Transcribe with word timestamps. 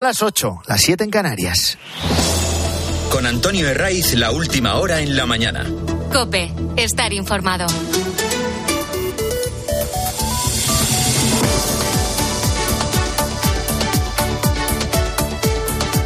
Las 0.00 0.22
8, 0.22 0.60
las 0.68 0.80
7 0.82 1.02
en 1.02 1.10
Canarias. 1.10 1.76
Con 3.10 3.26
Antonio 3.26 3.68
Herraiz, 3.68 4.14
la 4.14 4.30
última 4.30 4.76
hora 4.76 5.00
en 5.00 5.16
la 5.16 5.26
mañana. 5.26 5.66
Cope, 6.12 6.52
estar 6.76 7.12
informado. 7.12 7.66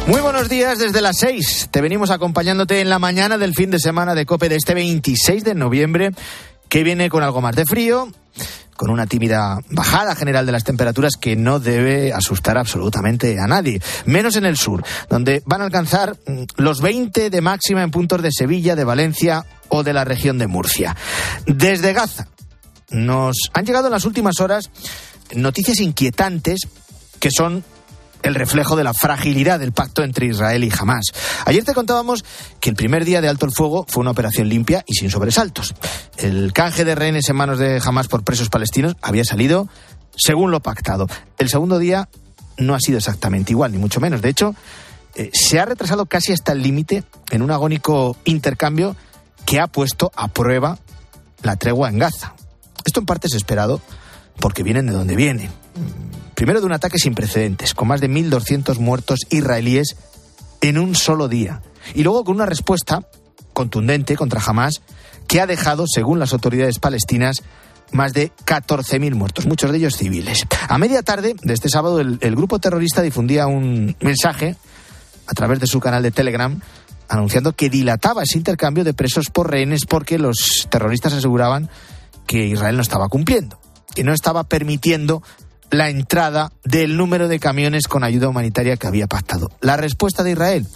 Muy 0.07 0.21
buenos 0.21 0.49
días 0.49 0.79
desde 0.79 0.99
las 0.99 1.17
6. 1.19 1.67
Te 1.69 1.79
venimos 1.79 2.09
acompañándote 2.09 2.81
en 2.81 2.89
la 2.89 2.97
mañana 2.97 3.37
del 3.37 3.53
fin 3.53 3.69
de 3.69 3.77
semana 3.77 4.15
de 4.15 4.25
Cope 4.25 4.49
de 4.49 4.55
este 4.55 4.73
26 4.73 5.43
de 5.43 5.53
noviembre, 5.53 6.09
que 6.67 6.81
viene 6.83 7.11
con 7.11 7.21
algo 7.21 7.41
más 7.41 7.55
de 7.55 7.65
frío, 7.65 8.07
con 8.75 8.89
una 8.89 9.07
tímida 9.07 9.59
bajada 9.69 10.15
general 10.15 10.45
de 10.45 10.51
las 10.51 10.63
temperaturas 10.63 11.13
que 11.19 11.35
no 11.35 11.59
debe 11.59 12.13
asustar 12.13 12.57
absolutamente 12.57 13.39
a 13.39 13.47
nadie, 13.47 13.81
menos 14.05 14.35
en 14.35 14.45
el 14.45 14.57
sur, 14.57 14.83
donde 15.09 15.41
van 15.45 15.61
a 15.61 15.65
alcanzar 15.65 16.17
mm, 16.25 16.43
los 16.57 16.81
20 16.81 17.29
de 17.29 17.41
máxima 17.41 17.83
en 17.83 17.91
puntos 17.91 18.21
de 18.21 18.31
Sevilla, 18.31 18.75
de 18.75 18.83
Valencia 18.83 19.45
o 19.69 19.83
de 19.83 19.93
la 19.93 20.05
región 20.05 20.37
de 20.37 20.47
Murcia. 20.47 20.95
Desde 21.45 21.93
Gaza 21.93 22.27
nos 22.89 23.49
han 23.53 23.65
llegado 23.65 23.87
en 23.87 23.93
las 23.93 24.05
últimas 24.05 24.39
horas 24.39 24.69
noticias 25.33 25.79
inquietantes 25.79 26.61
que 27.19 27.29
son 27.35 27.63
el 28.23 28.35
reflejo 28.35 28.75
de 28.75 28.83
la 28.83 28.93
fragilidad 28.93 29.59
del 29.59 29.73
pacto 29.73 30.03
entre 30.03 30.25
Israel 30.25 30.63
y 30.63 30.71
Hamas. 30.77 31.05
Ayer 31.45 31.63
te 31.63 31.73
contábamos 31.73 32.25
que 32.59 32.69
el 32.69 32.75
primer 32.75 33.05
día 33.05 33.21
de 33.21 33.27
alto 33.27 33.45
el 33.45 33.51
fuego 33.51 33.85
fue 33.87 34.01
una 34.01 34.11
operación 34.11 34.49
limpia 34.49 34.83
y 34.87 34.95
sin 34.95 35.11
sobresaltos. 35.11 35.75
El 36.17 36.53
canje 36.53 36.85
de 36.85 36.95
rehenes 36.95 37.29
en 37.29 37.35
manos 37.35 37.59
de 37.59 37.81
Hamas 37.83 38.07
por 38.07 38.23
presos 38.23 38.49
palestinos 38.49 38.95
había 39.01 39.25
salido 39.25 39.67
según 40.15 40.51
lo 40.51 40.61
pactado. 40.61 41.07
El 41.37 41.49
segundo 41.49 41.79
día 41.79 42.09
no 42.57 42.75
ha 42.75 42.79
sido 42.79 42.97
exactamente 42.97 43.51
igual, 43.51 43.71
ni 43.71 43.77
mucho 43.77 43.99
menos. 43.99 44.21
De 44.21 44.29
hecho, 44.29 44.55
eh, 45.15 45.29
se 45.33 45.59
ha 45.59 45.65
retrasado 45.65 46.05
casi 46.05 46.31
hasta 46.31 46.53
el 46.53 46.63
límite 46.63 47.03
en 47.29 47.41
un 47.41 47.51
agónico 47.51 48.15
intercambio 48.23 48.95
que 49.45 49.59
ha 49.59 49.67
puesto 49.67 50.11
a 50.15 50.29
prueba 50.29 50.79
la 51.41 51.57
tregua 51.57 51.89
en 51.89 51.99
Gaza. 51.99 52.35
Esto 52.85 53.01
en 53.01 53.05
parte 53.05 53.27
es 53.27 53.33
esperado 53.33 53.81
porque 54.39 54.63
vienen 54.63 54.87
de 54.87 54.93
donde 54.93 55.15
vienen 55.15 55.51
Primero 56.43 56.59
de 56.59 56.65
un 56.65 56.73
ataque 56.73 56.97
sin 56.97 57.15
precedentes, 57.15 57.73
con 57.73 57.87
más 57.87 58.01
de 58.01 58.09
1.200 58.09 58.77
muertos 58.77 59.21
israelíes 59.29 59.95
en 60.59 60.77
un 60.77 60.93
solo 60.93 61.29
día. 61.29 61.61
Y 61.95 62.03
luego 62.03 62.25
con 62.25 62.35
una 62.35 62.45
respuesta 62.45 63.07
contundente 63.53 64.17
contra 64.17 64.41
Hamas 64.45 64.81
que 65.25 65.39
ha 65.39 65.47
dejado, 65.47 65.85
según 65.87 66.19
las 66.19 66.33
autoridades 66.33 66.79
palestinas, 66.79 67.43
más 67.93 68.11
de 68.11 68.33
14.000 68.45 69.15
muertos, 69.15 69.45
muchos 69.45 69.71
de 69.71 69.77
ellos 69.77 69.95
civiles. 69.95 70.45
A 70.67 70.77
media 70.77 71.01
tarde 71.01 71.33
de 71.41 71.53
este 71.53 71.69
sábado, 71.69 72.01
el, 72.01 72.17
el, 72.19 72.35
grupo 72.35 72.59
terrorista 72.59 73.01
difundía 73.01 73.47
un 73.47 73.95
mensaje 74.01 74.57
a 75.27 75.33
través 75.33 75.61
de 75.61 75.67
su 75.67 75.79
canal 75.79 76.03
de 76.03 76.11
Telegram 76.11 76.59
anunciando 77.07 77.53
que 77.53 77.69
dilataba 77.69 78.23
ese 78.23 78.37
intercambio 78.37 78.83
de 78.83 78.93
presos 78.93 79.27
por 79.29 79.49
rehenes 79.49 79.85
porque 79.85 80.19
los 80.19 80.67
terroristas 80.69 81.13
aseguraban 81.13 81.69
que 82.27 82.47
Israel 82.47 82.75
no 82.75 82.81
estaba 82.81 83.07
cumpliendo, 83.07 83.61
que 83.95 84.03
no 84.03 84.11
estaba 84.11 84.43
permitiendo 84.43 85.23
la 85.73 85.89
entrada 85.89 86.51
del 86.63 86.97
número 86.97 87.27
de 87.27 87.39
camiones 87.39 87.87
con 87.87 88.03
ayuda 88.03 88.29
humanitaria 88.29 88.77
que 88.77 88.85
había 88.85 89.07
pactado. 89.07 89.49
La 89.59 89.75
respuesta 89.75 90.23
de 90.23 90.31
Israel, 90.31 90.67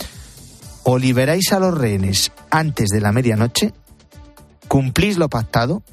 o 0.83 0.97
liberáis 0.97 1.53
a 1.53 1.59
los 1.59 1.77
rehenes 1.77 2.31
antes 2.49 2.89
de 2.89 2.99
la 2.99 3.11
medianoche, 3.11 3.73
cumplís 4.67 5.17
lo 5.17 5.29
pactado, 5.29 5.83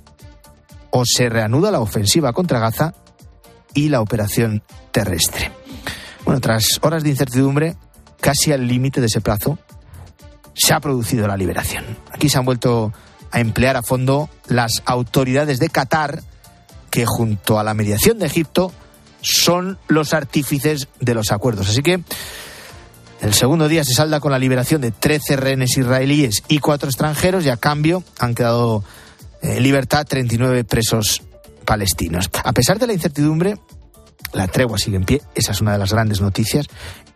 o 0.90 1.02
se 1.04 1.28
reanuda 1.28 1.70
la 1.70 1.80
ofensiva 1.80 2.32
contra 2.32 2.60
Gaza 2.60 2.94
y 3.74 3.88
la 3.88 4.00
operación 4.00 4.62
terrestre. 4.90 5.52
Bueno, 6.24 6.40
tras 6.40 6.78
horas 6.80 7.02
de 7.02 7.10
incertidumbre, 7.10 7.76
casi 8.20 8.52
al 8.52 8.66
límite 8.66 9.00
de 9.00 9.08
ese 9.08 9.20
plazo, 9.20 9.58
se 10.54 10.72
ha 10.72 10.80
producido 10.80 11.26
la 11.26 11.36
liberación. 11.36 11.84
Aquí 12.10 12.30
se 12.30 12.38
han 12.38 12.44
vuelto 12.46 12.92
a 13.32 13.40
emplear 13.40 13.76
a 13.76 13.82
fondo 13.82 14.30
las 14.46 14.82
autoridades 14.86 15.58
de 15.58 15.68
Qatar, 15.68 16.22
que 16.90 17.04
junto 17.04 17.58
a 17.58 17.64
la 17.64 17.74
mediación 17.74 18.18
de 18.18 18.26
Egipto 18.26 18.72
son 19.24 19.78
los 19.88 20.12
artífices 20.12 20.88
de 21.00 21.14
los 21.14 21.32
acuerdos. 21.32 21.68
Así 21.68 21.82
que 21.82 22.00
el 23.22 23.32
segundo 23.32 23.68
día 23.68 23.82
se 23.84 23.94
salda 23.94 24.20
con 24.20 24.32
la 24.32 24.38
liberación 24.38 24.82
de 24.82 24.90
13 24.90 25.36
rehenes 25.36 25.78
israelíes 25.78 26.42
y 26.46 26.58
cuatro 26.58 26.90
extranjeros 26.90 27.44
y 27.46 27.48
a 27.48 27.56
cambio 27.56 28.04
han 28.18 28.34
quedado 28.34 28.84
en 29.40 29.62
libertad 29.62 30.06
39 30.06 30.64
presos 30.64 31.22
palestinos. 31.64 32.28
A 32.44 32.52
pesar 32.52 32.78
de 32.78 32.86
la 32.86 32.92
incertidumbre, 32.92 33.56
la 34.34 34.46
tregua 34.46 34.78
sigue 34.78 34.96
en 34.96 35.04
pie, 35.04 35.22
esa 35.34 35.52
es 35.52 35.60
una 35.62 35.72
de 35.72 35.78
las 35.78 35.92
grandes 35.92 36.20
noticias. 36.20 36.66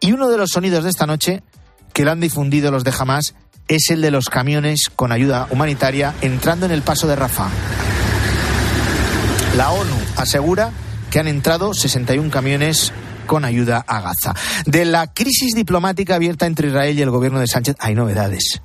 Y 0.00 0.12
uno 0.12 0.30
de 0.30 0.38
los 0.38 0.50
sonidos 0.50 0.84
de 0.84 0.90
esta 0.90 1.06
noche 1.06 1.42
que 1.92 2.04
lo 2.04 2.12
han 2.12 2.20
difundido 2.20 2.70
los 2.70 2.84
de 2.84 2.94
Hamas 2.98 3.34
es 3.66 3.90
el 3.90 4.00
de 4.00 4.10
los 4.10 4.30
camiones 4.30 4.88
con 4.94 5.12
ayuda 5.12 5.46
humanitaria 5.50 6.14
entrando 6.22 6.64
en 6.64 6.72
el 6.72 6.80
paso 6.80 7.06
de 7.06 7.16
Rafah. 7.16 7.50
La 9.58 9.72
ONU 9.72 9.96
asegura 10.16 10.72
que 11.10 11.18
han 11.18 11.28
entrado 11.28 11.74
61 11.74 12.30
camiones 12.30 12.92
con 13.26 13.44
ayuda 13.44 13.84
a 13.86 14.00
Gaza. 14.00 14.34
De 14.66 14.84
la 14.84 15.12
crisis 15.12 15.54
diplomática 15.54 16.16
abierta 16.16 16.46
entre 16.46 16.68
Israel 16.68 16.98
y 16.98 17.02
el 17.02 17.10
gobierno 17.10 17.40
de 17.40 17.46
Sánchez 17.46 17.76
hay 17.78 17.94
novedades. 17.94 18.60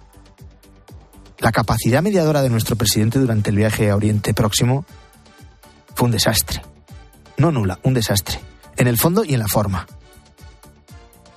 La 1.39 1.51
capacidad 1.51 2.01
mediadora 2.01 2.41
de 2.41 2.49
nuestro 2.49 2.75
presidente 2.75 3.19
durante 3.19 3.49
el 3.49 3.57
viaje 3.57 3.89
a 3.89 3.95
Oriente 3.95 4.33
Próximo 4.33 4.85
fue 5.93 6.05
un 6.05 6.11
desastre. 6.11 6.61
No 7.37 7.51
nula, 7.51 7.79
un 7.83 7.93
desastre. 7.93 8.39
En 8.77 8.87
el 8.87 8.97
fondo 8.97 9.23
y 9.25 9.33
en 9.33 9.39
la 9.39 9.47
forma. 9.47 9.85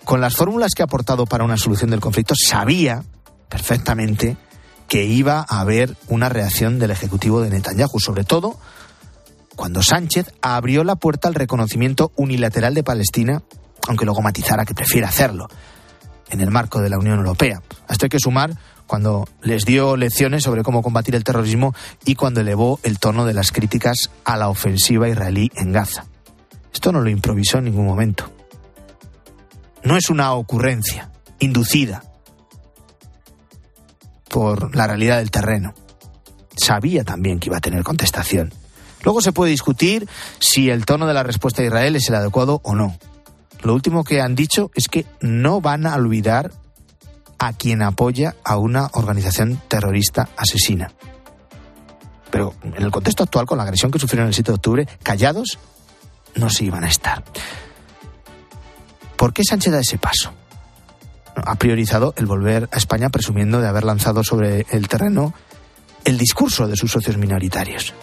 Con 0.04 0.20
las 0.20 0.36
fórmulas 0.36 0.72
que 0.74 0.82
ha 0.82 0.84
aportado 0.84 1.26
para 1.26 1.44
una 1.44 1.56
solución 1.56 1.90
del 1.90 2.00
conflicto, 2.00 2.34
sabía 2.36 3.02
perfectamente 3.48 4.36
que 4.86 5.04
iba 5.04 5.44
a 5.48 5.60
haber 5.60 5.96
una 6.06 6.28
reacción 6.28 6.78
del 6.78 6.92
Ejecutivo 6.92 7.40
de 7.40 7.50
Netanyahu, 7.50 7.98
sobre 7.98 8.22
todo 8.22 8.56
cuando 9.56 9.82
Sánchez 9.82 10.32
abrió 10.42 10.84
la 10.84 10.96
puerta 10.96 11.28
al 11.28 11.34
reconocimiento 11.34 12.12
unilateral 12.14 12.74
de 12.74 12.84
Palestina, 12.84 13.42
aunque 13.88 14.04
luego 14.04 14.22
matizara 14.22 14.64
que 14.64 14.74
prefiere 14.74 15.06
hacerlo 15.06 15.48
en 16.30 16.40
el 16.40 16.50
marco 16.50 16.80
de 16.80 16.90
la 16.90 16.98
Unión 16.98 17.18
Europea. 17.18 17.62
esto 17.88 18.06
hay 18.06 18.10
que 18.10 18.20
sumar 18.20 18.56
cuando 18.86 19.26
les 19.42 19.64
dio 19.64 19.96
lecciones 19.96 20.44
sobre 20.44 20.62
cómo 20.62 20.82
combatir 20.82 21.14
el 21.14 21.24
terrorismo 21.24 21.74
y 22.04 22.14
cuando 22.14 22.40
elevó 22.40 22.78
el 22.82 22.98
tono 22.98 23.24
de 23.24 23.34
las 23.34 23.50
críticas 23.50 24.10
a 24.24 24.36
la 24.36 24.48
ofensiva 24.48 25.08
israelí 25.08 25.50
en 25.56 25.72
Gaza. 25.72 26.04
Esto 26.72 26.92
no 26.92 27.00
lo 27.00 27.10
improvisó 27.10 27.58
en 27.58 27.64
ningún 27.64 27.86
momento. 27.86 28.30
No 29.82 29.96
es 29.96 30.10
una 30.10 30.32
ocurrencia 30.34 31.10
inducida 31.38 32.04
por 34.28 34.76
la 34.76 34.86
realidad 34.86 35.18
del 35.18 35.30
terreno. 35.30 35.74
Sabía 36.56 37.04
también 37.04 37.38
que 37.38 37.48
iba 37.48 37.56
a 37.56 37.60
tener 37.60 37.82
contestación. 37.82 38.52
Luego 39.02 39.20
se 39.20 39.32
puede 39.32 39.50
discutir 39.50 40.08
si 40.38 40.70
el 40.70 40.84
tono 40.84 41.06
de 41.06 41.14
la 41.14 41.22
respuesta 41.22 41.62
de 41.62 41.68
Israel 41.68 41.96
es 41.96 42.08
el 42.08 42.14
adecuado 42.16 42.60
o 42.64 42.74
no. 42.74 42.96
Lo 43.62 43.74
último 43.74 44.04
que 44.04 44.20
han 44.20 44.34
dicho 44.34 44.70
es 44.74 44.88
que 44.88 45.06
no 45.20 45.60
van 45.60 45.86
a 45.86 45.94
olvidar 45.94 46.52
a 47.38 47.52
quien 47.52 47.82
apoya 47.82 48.36
a 48.44 48.56
una 48.56 48.88
organización 48.92 49.60
terrorista 49.68 50.28
asesina. 50.36 50.92
Pero 52.30 52.54
en 52.62 52.82
el 52.82 52.90
contexto 52.90 53.22
actual, 53.22 53.46
con 53.46 53.58
la 53.58 53.64
agresión 53.64 53.90
que 53.90 53.98
sufrieron 53.98 54.28
el 54.28 54.34
7 54.34 54.50
de 54.50 54.54
octubre, 54.54 54.88
callados 55.02 55.58
no 56.34 56.50
se 56.50 56.64
iban 56.64 56.84
a 56.84 56.88
estar. 56.88 57.24
¿Por 59.16 59.32
qué 59.32 59.42
Sánchez 59.44 59.72
da 59.72 59.80
ese 59.80 59.98
paso? 59.98 60.32
Ha 61.34 61.54
priorizado 61.56 62.14
el 62.16 62.26
volver 62.26 62.68
a 62.72 62.76
España 62.76 63.08
presumiendo 63.10 63.60
de 63.60 63.68
haber 63.68 63.84
lanzado 63.84 64.24
sobre 64.24 64.66
el 64.70 64.88
terreno 64.88 65.34
el 66.04 66.18
discurso 66.18 66.66
de 66.66 66.76
sus 66.76 66.92
socios 66.92 67.16
minoritarios 67.16 67.94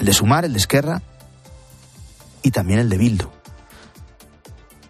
el 0.00 0.06
de 0.06 0.14
Sumar, 0.14 0.46
el 0.46 0.54
de 0.54 0.58
Esquerra 0.58 1.02
y 2.42 2.50
también 2.50 2.80
el 2.80 2.88
de 2.88 2.96
Bildu. 2.96 3.28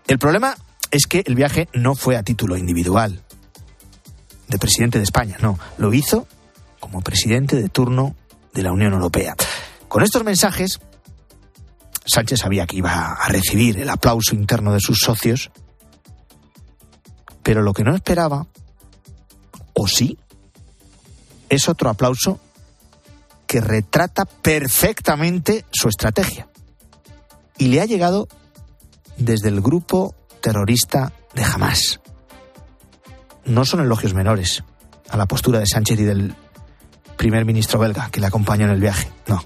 El 0.07 0.19
problema 0.21 0.57
es 0.93 1.07
que 1.07 1.25
el 1.27 1.35
viaje 1.35 1.69
no 1.75 1.97
fue 1.97 2.17
a 2.17 2.23
título 2.23 2.57
individual 2.57 3.21
de 4.47 4.59
presidente 4.59 4.99
de 4.99 5.05
España, 5.05 5.37
no, 5.41 5.59
lo 5.79 5.93
hizo 5.93 6.29
como 6.79 7.03
presidente 7.03 7.57
de 7.57 7.69
turno 7.69 8.15
de 8.55 8.63
la 8.63 8.73
Unión 8.73 8.93
Europea. 8.93 9.35
Con 9.89 10.05
estos 10.05 10.23
mensajes, 10.23 10.79
Sánchez 12.07 12.39
sabía 12.39 12.67
que 12.67 12.77
iba 12.77 13.13
a 13.13 13.29
recibir 13.29 13.81
el 13.81 13.91
aplauso 13.91 14.37
interno 14.37 14.73
de 14.73 14.81
sus 14.81 15.01
socios, 15.01 15.51
pero 17.43 17.63
lo 17.63 17.73
que 17.73 17.83
no 17.83 17.97
esperaba, 17.97 18.47
o 19.75 19.89
sí, 19.89 20.19
es 21.49 21.69
otro 21.69 21.91
aplauso 21.91 22.39
que 23.51 23.61
retrata 23.61 24.27
perfectamente 24.27 25.65
su 25.73 25.89
estrategia. 25.89 26.47
Y 27.59 27.67
le 27.67 27.81
ha 27.81 27.85
llegado 27.85 28.29
desde 29.17 29.49
el 29.49 29.61
grupo 29.61 30.15
terrorista 30.41 31.13
de 31.35 31.43
Hamas. 31.43 31.99
No 33.45 33.65
son 33.65 33.81
elogios 33.81 34.15
menores 34.15 34.63
a 35.09 35.17
la 35.17 35.27
postura 35.27 35.59
de 35.59 35.67
Sánchez 35.67 35.99
y 35.99 36.05
del 36.05 36.37
primer 37.17 37.45
ministro 37.45 37.81
belga 37.81 38.09
que 38.13 38.21
le 38.21 38.29
acompañó 38.29 38.67
en 38.67 38.71
el 38.71 38.81
viaje. 38.81 39.11
No. 39.27 39.45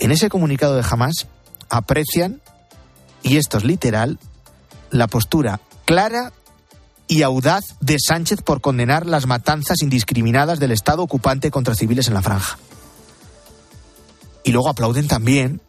En 0.00 0.10
ese 0.10 0.28
comunicado 0.28 0.74
de 0.74 0.84
Hamas 0.90 1.28
aprecian, 1.70 2.42
y 3.22 3.36
esto 3.36 3.58
es 3.58 3.64
literal, 3.64 4.18
la 4.90 5.06
postura 5.06 5.60
clara 5.84 6.32
y 7.08 7.22
audaz 7.22 7.64
de 7.80 7.96
Sánchez 7.98 8.42
por 8.42 8.60
condenar 8.60 9.06
las 9.06 9.26
matanzas 9.26 9.82
indiscriminadas 9.82 10.58
del 10.58 10.72
Estado 10.72 11.02
ocupante 11.02 11.50
contra 11.50 11.74
civiles 11.74 12.08
en 12.08 12.14
la 12.14 12.22
franja. 12.22 12.58
Y 14.44 14.52
luego 14.52 14.68
aplauden 14.68 15.08
también 15.08 15.60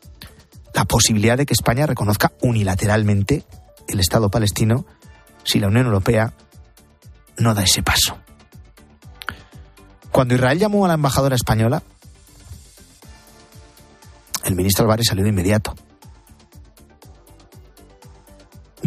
la 0.73 0.85
posibilidad 0.85 1.37
de 1.37 1.45
que 1.45 1.53
España 1.53 1.85
reconozca 1.85 2.31
unilateralmente 2.41 3.43
el 3.87 3.99
Estado 3.99 4.29
palestino 4.29 4.85
si 5.43 5.59
la 5.59 5.67
Unión 5.67 5.85
Europea 5.85 6.33
no 7.37 7.53
da 7.53 7.63
ese 7.63 7.83
paso. 7.83 8.17
Cuando 10.11 10.35
Israel 10.35 10.59
llamó 10.59 10.85
a 10.85 10.87
la 10.87 10.95
embajadora 10.95 11.35
española, 11.35 11.83
el 14.43 14.55
ministro 14.55 14.83
Álvarez 14.83 15.07
salió 15.07 15.23
de 15.23 15.29
inmediato. 15.29 15.75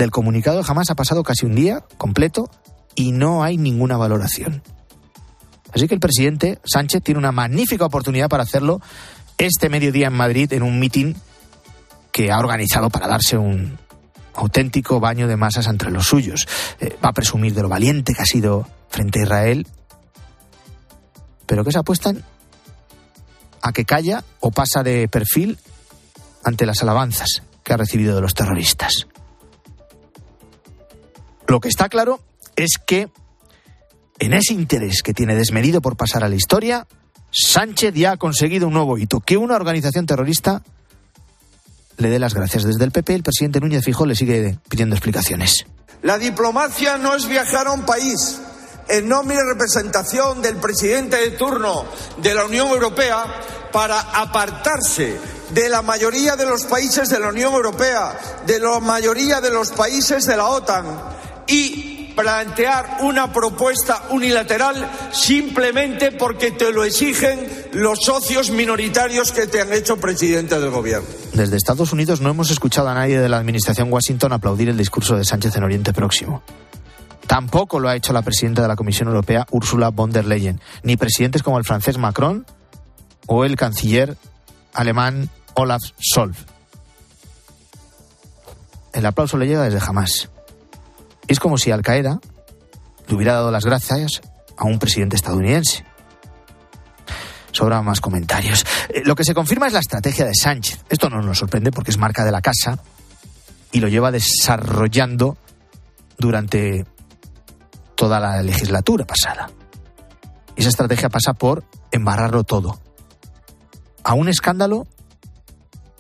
Del 0.00 0.10
comunicado 0.10 0.62
jamás 0.62 0.88
ha 0.88 0.94
pasado 0.94 1.22
casi 1.22 1.44
un 1.44 1.54
día 1.54 1.84
completo 1.98 2.50
y 2.94 3.12
no 3.12 3.44
hay 3.44 3.58
ninguna 3.58 3.98
valoración. 3.98 4.62
Así 5.74 5.88
que 5.88 5.94
el 5.94 6.00
presidente 6.00 6.58
Sánchez 6.64 7.02
tiene 7.02 7.18
una 7.18 7.32
magnífica 7.32 7.84
oportunidad 7.84 8.30
para 8.30 8.44
hacerlo 8.44 8.80
este 9.36 9.68
mediodía 9.68 10.06
en 10.06 10.14
Madrid 10.14 10.50
en 10.54 10.62
un 10.62 10.80
mitin 10.80 11.16
que 12.12 12.32
ha 12.32 12.38
organizado 12.38 12.88
para 12.88 13.08
darse 13.08 13.36
un 13.36 13.78
auténtico 14.32 15.00
baño 15.00 15.28
de 15.28 15.36
masas 15.36 15.66
entre 15.66 15.90
los 15.90 16.06
suyos. 16.06 16.48
Eh, 16.80 16.96
va 17.04 17.10
a 17.10 17.12
presumir 17.12 17.52
de 17.52 17.60
lo 17.60 17.68
valiente 17.68 18.14
que 18.14 18.22
ha 18.22 18.24
sido 18.24 18.66
frente 18.88 19.20
a 19.20 19.24
Israel, 19.24 19.66
pero 21.44 21.62
que 21.62 21.72
se 21.72 21.78
apuestan 21.78 22.24
a 23.60 23.72
que 23.72 23.84
calla 23.84 24.24
o 24.40 24.50
pasa 24.50 24.82
de 24.82 25.08
perfil 25.08 25.58
ante 26.42 26.64
las 26.64 26.80
alabanzas 26.80 27.42
que 27.62 27.74
ha 27.74 27.76
recibido 27.76 28.14
de 28.14 28.22
los 28.22 28.32
terroristas. 28.32 29.06
Lo 31.50 31.58
que 31.58 31.68
está 31.68 31.88
claro 31.88 32.20
es 32.54 32.78
que 32.86 33.10
en 34.20 34.34
ese 34.34 34.54
interés 34.54 35.02
que 35.02 35.12
tiene 35.12 35.34
desmedido 35.34 35.80
por 35.80 35.96
pasar 35.96 36.22
a 36.22 36.28
la 36.28 36.36
historia, 36.36 36.86
Sánchez 37.32 37.92
ya 37.92 38.12
ha 38.12 38.16
conseguido 38.18 38.68
un 38.68 38.74
nuevo 38.74 38.96
hito, 38.98 39.18
que 39.18 39.36
una 39.36 39.56
organización 39.56 40.06
terrorista 40.06 40.62
le 41.96 42.08
dé 42.08 42.20
las 42.20 42.34
gracias. 42.34 42.62
Desde 42.62 42.84
el 42.84 42.92
PP, 42.92 43.16
el 43.16 43.24
presidente 43.24 43.58
Núñez 43.58 43.84
Fijó 43.84 44.06
le 44.06 44.14
sigue 44.14 44.60
pidiendo 44.68 44.94
explicaciones. 44.94 45.66
La 46.02 46.18
diplomacia 46.18 46.98
no 46.98 47.16
es 47.16 47.26
viajar 47.26 47.66
a 47.66 47.72
un 47.72 47.84
país 47.84 48.40
en 48.88 49.08
nombre 49.08 49.36
y 49.36 49.40
representación 49.40 50.42
del 50.42 50.54
presidente 50.54 51.16
de 51.16 51.30
turno 51.32 51.84
de 52.18 52.32
la 52.32 52.44
Unión 52.44 52.68
Europea 52.68 53.24
para 53.72 53.98
apartarse 53.98 55.18
de 55.52 55.68
la 55.68 55.82
mayoría 55.82 56.36
de 56.36 56.46
los 56.46 56.62
países 56.66 57.08
de 57.08 57.18
la 57.18 57.30
Unión 57.30 57.52
Europea, 57.54 58.16
de 58.46 58.60
la 58.60 58.78
mayoría 58.78 59.40
de 59.40 59.50
los 59.50 59.70
países 59.72 60.26
de 60.26 60.36
la 60.36 60.46
OTAN 60.46 61.18
y 61.50 62.12
plantear 62.14 62.98
una 63.00 63.32
propuesta 63.32 64.02
unilateral 64.10 64.90
simplemente 65.10 66.12
porque 66.12 66.50
te 66.50 66.72
lo 66.72 66.84
exigen 66.84 67.48
los 67.72 68.00
socios 68.02 68.50
minoritarios 68.50 69.32
que 69.32 69.46
te 69.46 69.60
han 69.60 69.72
hecho 69.72 69.96
presidente 69.96 70.58
del 70.60 70.70
gobierno. 70.70 71.08
Desde 71.32 71.56
Estados 71.56 71.92
Unidos 71.92 72.20
no 72.20 72.30
hemos 72.30 72.50
escuchado 72.50 72.88
a 72.88 72.94
nadie 72.94 73.18
de 73.18 73.28
la 73.28 73.38
administración 73.38 73.92
Washington 73.92 74.32
aplaudir 74.32 74.68
el 74.68 74.76
discurso 74.76 75.16
de 75.16 75.24
Sánchez 75.24 75.56
en 75.56 75.64
Oriente 75.64 75.92
Próximo. 75.92 76.42
Tampoco 77.26 77.78
lo 77.78 77.88
ha 77.88 77.96
hecho 77.96 78.12
la 78.12 78.22
presidenta 78.22 78.62
de 78.62 78.68
la 78.68 78.76
Comisión 78.76 79.08
Europea, 79.08 79.46
Ursula 79.50 79.90
von 79.90 80.10
der 80.10 80.26
Leyen, 80.26 80.60
ni 80.82 80.96
presidentes 80.96 81.42
como 81.42 81.58
el 81.58 81.64
francés 81.64 81.96
Macron 81.96 82.44
o 83.26 83.44
el 83.44 83.56
canciller 83.56 84.16
alemán 84.74 85.30
Olaf 85.54 85.80
Scholz. 86.02 86.36
El 88.92 89.06
aplauso 89.06 89.38
le 89.38 89.46
llega 89.46 89.62
desde 89.62 89.80
jamás. 89.80 90.28
Es 91.30 91.38
como 91.38 91.58
si 91.58 91.70
Al 91.70 91.82
Qaeda 91.82 92.18
le 93.06 93.14
hubiera 93.14 93.34
dado 93.34 93.52
las 93.52 93.64
gracias 93.64 94.20
a 94.56 94.64
un 94.64 94.80
presidente 94.80 95.14
estadounidense. 95.14 95.84
Sobran 97.52 97.84
más 97.84 98.00
comentarios. 98.00 98.66
Eh, 98.88 99.02
lo 99.04 99.14
que 99.14 99.22
se 99.22 99.32
confirma 99.32 99.68
es 99.68 99.72
la 99.72 99.78
estrategia 99.78 100.26
de 100.26 100.34
Sánchez. 100.34 100.84
Esto 100.88 101.08
no 101.08 101.22
nos 101.22 101.38
sorprende 101.38 101.70
porque 101.70 101.92
es 101.92 101.98
marca 101.98 102.24
de 102.24 102.32
la 102.32 102.42
casa 102.42 102.80
y 103.70 103.78
lo 103.78 103.86
lleva 103.86 104.10
desarrollando 104.10 105.38
durante 106.18 106.84
toda 107.94 108.18
la 108.18 108.42
legislatura 108.42 109.06
pasada. 109.06 109.52
Esa 110.56 110.70
estrategia 110.70 111.10
pasa 111.10 111.32
por 111.32 111.62
embarrarlo 111.92 112.42
todo. 112.42 112.80
A 114.02 114.14
un 114.14 114.28
escándalo 114.28 114.88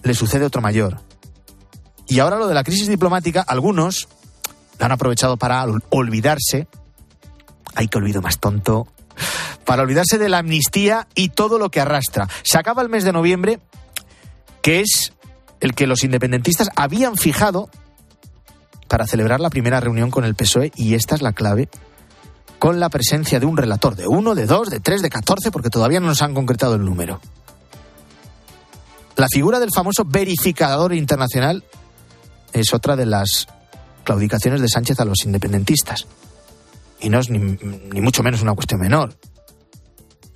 le 0.02 0.14
sucede 0.14 0.44
otro 0.44 0.60
mayor. 0.60 1.00
Y 2.08 2.18
ahora 2.18 2.36
lo 2.36 2.48
de 2.48 2.54
la 2.54 2.64
crisis 2.64 2.88
diplomática, 2.88 3.42
algunos, 3.42 4.08
han 4.80 4.92
aprovechado 4.92 5.36
para 5.36 5.64
olvidarse, 5.90 6.66
hay 7.74 7.88
que 7.88 7.98
olvido 7.98 8.22
más 8.22 8.38
tonto, 8.38 8.88
para 9.64 9.82
olvidarse 9.82 10.18
de 10.18 10.28
la 10.28 10.38
amnistía 10.38 11.06
y 11.14 11.28
todo 11.28 11.58
lo 11.58 11.70
que 11.70 11.80
arrastra. 11.80 12.28
Se 12.42 12.58
acaba 12.58 12.82
el 12.82 12.88
mes 12.88 13.04
de 13.04 13.12
noviembre, 13.12 13.60
que 14.62 14.80
es 14.80 15.12
el 15.60 15.74
que 15.74 15.86
los 15.86 16.04
independentistas 16.04 16.70
habían 16.76 17.16
fijado 17.16 17.68
para 18.88 19.06
celebrar 19.06 19.40
la 19.40 19.50
primera 19.50 19.78
reunión 19.78 20.10
con 20.10 20.24
el 20.24 20.34
PSOE, 20.34 20.72
y 20.74 20.94
esta 20.94 21.14
es 21.14 21.22
la 21.22 21.32
clave, 21.32 21.68
con 22.58 22.80
la 22.80 22.88
presencia 22.88 23.38
de 23.38 23.46
un 23.46 23.56
relator, 23.56 23.94
de 23.94 24.06
uno, 24.06 24.34
de 24.34 24.46
dos, 24.46 24.68
de 24.68 24.80
tres, 24.80 25.02
de 25.02 25.10
catorce, 25.10 25.50
porque 25.50 25.70
todavía 25.70 26.00
no 26.00 26.08
nos 26.08 26.22
han 26.22 26.34
concretado 26.34 26.74
el 26.74 26.84
número. 26.84 27.20
La 29.16 29.28
figura 29.30 29.60
del 29.60 29.70
famoso 29.74 30.04
verificador 30.04 30.94
internacional 30.94 31.62
es 32.52 32.72
otra 32.74 32.96
de 32.96 33.06
las 33.06 33.46
claudicaciones 34.10 34.60
de 34.60 34.68
Sánchez 34.68 34.98
a 34.98 35.04
los 35.04 35.24
independentistas. 35.24 36.08
Y 36.98 37.10
no 37.10 37.20
es 37.20 37.30
ni, 37.30 37.38
mucho 38.00 38.24
menos 38.24 38.42
una 38.42 38.54
cuestión 38.54 38.80
menor. 38.80 39.16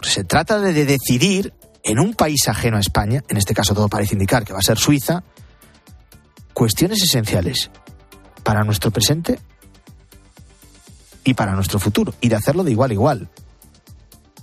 Se 0.01 0.23
trata 0.23 0.61
de 0.61 0.85
decidir 0.85 1.53
en 1.83 1.99
un 1.99 2.15
país 2.15 2.47
ajeno 2.47 2.77
a 2.77 2.81
España, 2.81 3.25
en 3.29 3.37
este 3.37 3.53
caso 3.53 3.75
todo 3.75 3.89
parece 3.89 4.15
indicar 4.15 4.45
que 4.45 4.53
va 4.53 4.61
a 4.61 4.63
ser 4.63 4.79
Suiza, 4.79 5.25
cuestiones 6.53 7.03
esenciales 7.03 7.73
para 8.45 8.63
nuestro 8.63 8.93
presente 8.93 9.41
y 11.25 11.35
para 11.35 11.55
nuestro 11.55 11.81
futuro, 11.81 12.15
y 12.21 12.29
de 12.29 12.37
hacerlo 12.37 12.63
de 12.63 12.71
igual 12.71 12.93
a 12.93 12.95
igual, 12.95 13.29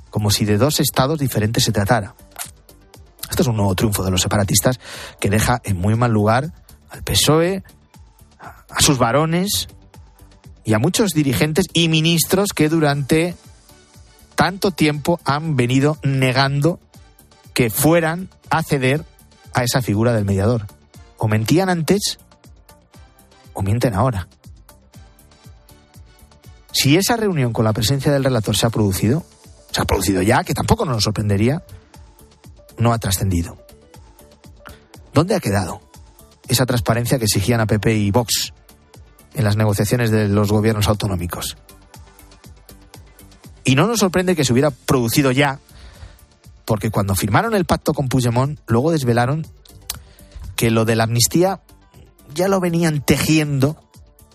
como 0.09 0.29
si 0.29 0.43
de 0.43 0.57
dos 0.57 0.81
estados 0.81 1.19
diferentes 1.19 1.63
se 1.63 1.71
tratara. 1.71 2.15
Esto 3.29 3.43
es 3.43 3.47
un 3.47 3.55
nuevo 3.55 3.75
triunfo 3.75 4.03
de 4.03 4.11
los 4.11 4.21
separatistas 4.21 4.77
que 5.21 5.29
deja 5.29 5.61
en 5.63 5.77
muy 5.77 5.95
mal 5.95 6.11
lugar 6.11 6.51
al 6.89 7.01
PSOE, 7.01 7.63
a 8.41 8.81
sus 8.81 8.97
varones 8.97 9.67
y 10.63 10.73
a 10.73 10.79
muchos 10.79 11.11
dirigentes 11.11 11.65
y 11.73 11.89
ministros 11.89 12.49
que 12.55 12.69
durante 12.69 13.35
tanto 14.35 14.71
tiempo 14.71 15.19
han 15.25 15.55
venido 15.55 15.97
negando 16.03 16.79
que 17.53 17.69
fueran 17.69 18.29
a 18.49 18.63
ceder 18.63 19.05
a 19.53 19.63
esa 19.63 19.81
figura 19.81 20.13
del 20.13 20.25
mediador. 20.25 20.65
O 21.17 21.27
mentían 21.27 21.69
antes 21.69 22.19
o 23.53 23.61
mienten 23.61 23.93
ahora. 23.93 24.27
Si 26.71 26.97
esa 26.97 27.17
reunión 27.17 27.53
con 27.53 27.65
la 27.65 27.73
presencia 27.73 28.11
del 28.11 28.23
relator 28.23 28.55
se 28.55 28.65
ha 28.65 28.69
producido, 28.69 29.23
se 29.71 29.81
ha 29.81 29.85
producido 29.85 30.21
ya, 30.21 30.43
que 30.43 30.53
tampoco 30.53 30.85
nos 30.85 31.03
sorprendería, 31.03 31.63
no 32.77 32.93
ha 32.93 32.97
trascendido. 32.99 33.57
¿Dónde 35.13 35.35
ha 35.35 35.39
quedado 35.39 35.81
esa 36.47 36.65
transparencia 36.65 37.17
que 37.17 37.25
exigían 37.25 37.59
a 37.59 37.65
PP 37.65 37.95
y 37.95 38.11
Vox 38.11 38.53
en 39.33 39.43
las 39.43 39.55
negociaciones 39.55 40.11
de 40.11 40.27
los 40.27 40.51
gobiernos 40.51 40.87
autonómicos. 40.87 41.57
Y 43.63 43.75
no 43.75 43.87
nos 43.87 43.99
sorprende 43.99 44.35
que 44.35 44.43
se 44.43 44.53
hubiera 44.53 44.71
producido 44.71 45.31
ya, 45.31 45.59
porque 46.65 46.89
cuando 46.89 47.15
firmaron 47.15 47.53
el 47.53 47.65
pacto 47.65 47.93
con 47.93 48.09
Puigdemont, 48.09 48.59
luego 48.67 48.91
desvelaron 48.91 49.45
que 50.55 50.71
lo 50.71 50.85
de 50.85 50.95
la 50.95 51.03
amnistía 51.03 51.61
ya 52.33 52.47
lo 52.47 52.59
venían 52.59 53.01
tejiendo 53.01 53.77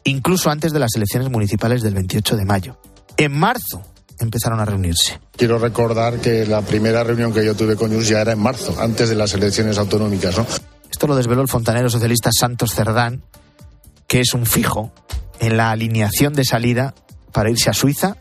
incluso 0.05 0.51
antes 0.51 0.73
de 0.73 0.79
las 0.79 0.95
elecciones 0.95 1.31
municipales 1.31 1.83
del 1.83 1.95
28 1.95 2.37
de 2.37 2.45
mayo. 2.45 2.79
En 3.17 3.37
marzo 3.37 3.83
empezaron 4.19 4.61
a 4.61 4.65
reunirse. 4.65 5.21
Quiero 5.37 5.59
recordar 5.59 6.21
que 6.21 6.47
la 6.47 6.63
primera 6.63 7.05
reunión 7.05 7.33
que 7.33 7.45
yo 7.45 7.55
tuve 7.55 7.77
con 7.77 7.93
ellos 7.93 8.09
ya 8.09 8.21
era 8.21 8.33
en 8.33 8.39
marzo, 8.39 8.75
antes 8.81 9.09
de 9.09 9.15
las 9.15 9.35
elecciones 9.35 9.79
autonómicas. 9.79 10.39
¿no? 10.39 10.47
Lo 11.07 11.17
desveló 11.17 11.43
el 11.43 11.49
fontanero 11.49 11.89
socialista 11.89 12.31
Santos 12.33 12.75
Cerdán 12.75 13.23
que 14.07 14.21
es 14.21 14.35
un 14.35 14.47
fijo 14.47 14.93
en 15.41 15.57
la 15.57 15.71
alineación 15.71 16.33
de 16.33 16.45
salida 16.45 16.95
para 17.33 17.51
irse 17.51 17.71
a 17.71 17.75
Suiza 17.75 18.17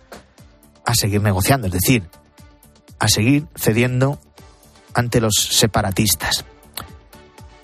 a 0.86 0.96
seguir 0.96 1.22
negociando, 1.22 1.68
es 1.68 1.74
decir, 1.74 2.08
a 3.00 3.08
seguir 3.08 3.48
cediendo 3.56 4.20
ante 4.94 5.22
los 5.22 5.34
separatistas. 5.36 6.46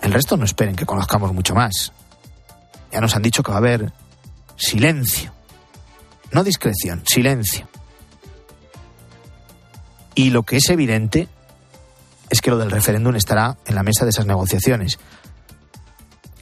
El 0.01 0.13
resto 0.13 0.37
no 0.37 0.45
esperen 0.45 0.75
que 0.75 0.85
conozcamos 0.85 1.33
mucho 1.33 1.53
más. 1.53 1.93
Ya 2.91 2.99
nos 2.99 3.15
han 3.15 3.21
dicho 3.21 3.43
que 3.43 3.51
va 3.51 3.57
a 3.57 3.59
haber 3.59 3.93
silencio. 4.55 5.33
No 6.31 6.43
discreción, 6.43 7.03
silencio. 7.05 7.67
Y 10.15 10.31
lo 10.31 10.43
que 10.43 10.57
es 10.57 10.69
evidente 10.69 11.27
es 12.31 12.41
que 12.41 12.49
lo 12.49 12.57
del 12.57 12.71
referéndum 12.71 13.15
estará 13.15 13.57
en 13.67 13.75
la 13.75 13.83
mesa 13.83 14.05
de 14.05 14.09
esas 14.09 14.25
negociaciones 14.25 14.97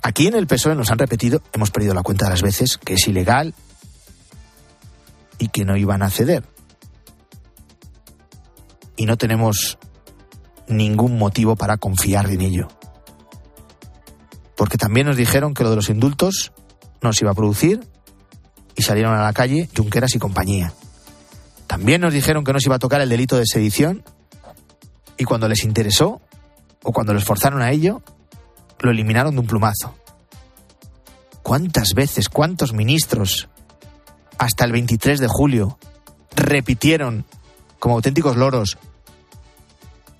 Aquí 0.01 0.27
en 0.27 0.35
el 0.35 0.47
PSOE 0.47 0.75
nos 0.75 0.91
han 0.91 0.97
repetido, 0.97 1.41
hemos 1.53 1.71
perdido 1.71 1.93
la 1.93 2.03
cuenta 2.03 2.25
de 2.25 2.31
las 2.31 2.41
veces, 2.41 2.77
que 2.77 2.93
es 2.93 3.07
ilegal 3.07 3.53
y 5.37 5.49
que 5.49 5.65
no 5.65 5.75
iban 5.75 6.01
a 6.01 6.09
ceder. 6.09 6.43
Y 8.95 9.05
no 9.05 9.17
tenemos 9.17 9.77
ningún 10.67 11.17
motivo 11.17 11.55
para 11.55 11.77
confiar 11.77 12.29
en 12.29 12.41
ello. 12.41 12.67
Porque 14.55 14.77
también 14.77 15.07
nos 15.07 15.17
dijeron 15.17 15.53
que 15.53 15.63
lo 15.63 15.69
de 15.69 15.77
los 15.77 15.89
indultos 15.89 16.53
no 17.01 17.13
se 17.13 17.23
iba 17.23 17.31
a 17.31 17.35
producir 17.35 17.81
y 18.75 18.81
salieron 18.81 19.13
a 19.13 19.23
la 19.23 19.33
calle 19.33 19.69
Junqueras 19.75 20.15
y 20.15 20.19
compañía. 20.19 20.73
También 21.67 22.01
nos 22.01 22.13
dijeron 22.13 22.43
que 22.43 22.53
no 22.53 22.59
se 22.59 22.67
iba 22.67 22.75
a 22.75 22.79
tocar 22.79 23.01
el 23.01 23.09
delito 23.09 23.37
de 23.37 23.45
sedición 23.45 24.03
y 25.19 25.25
cuando 25.25 25.47
les 25.49 25.63
interesó 25.65 26.21
o 26.81 26.93
cuando 26.93 27.13
les 27.13 27.25
forzaron 27.25 27.61
a 27.61 27.71
ello, 27.71 28.01
lo 28.79 28.89
eliminaron 28.89 29.35
de 29.35 29.41
un 29.41 29.47
plumazo. 29.47 29.93
¿Cuántas 31.43 31.93
veces, 31.93 32.29
cuántos 32.29 32.73
ministros, 32.73 33.49
hasta 34.37 34.63
el 34.63 34.71
23 34.71 35.19
de 35.19 35.27
julio, 35.27 35.77
repitieron 36.35 37.25
como 37.79 37.95
auténticos 37.95 38.37
loros 38.37 38.77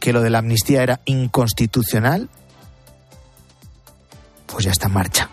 que 0.01 0.12
lo 0.12 0.22
de 0.22 0.29
la 0.29 0.39
amnistía 0.39 0.84
era 0.84 1.00
inconstitucional? 1.06 2.29
Pues 4.48 4.65
ya 4.65 4.72
está 4.72 4.88
en 4.88 4.94
marcha. 4.94 5.29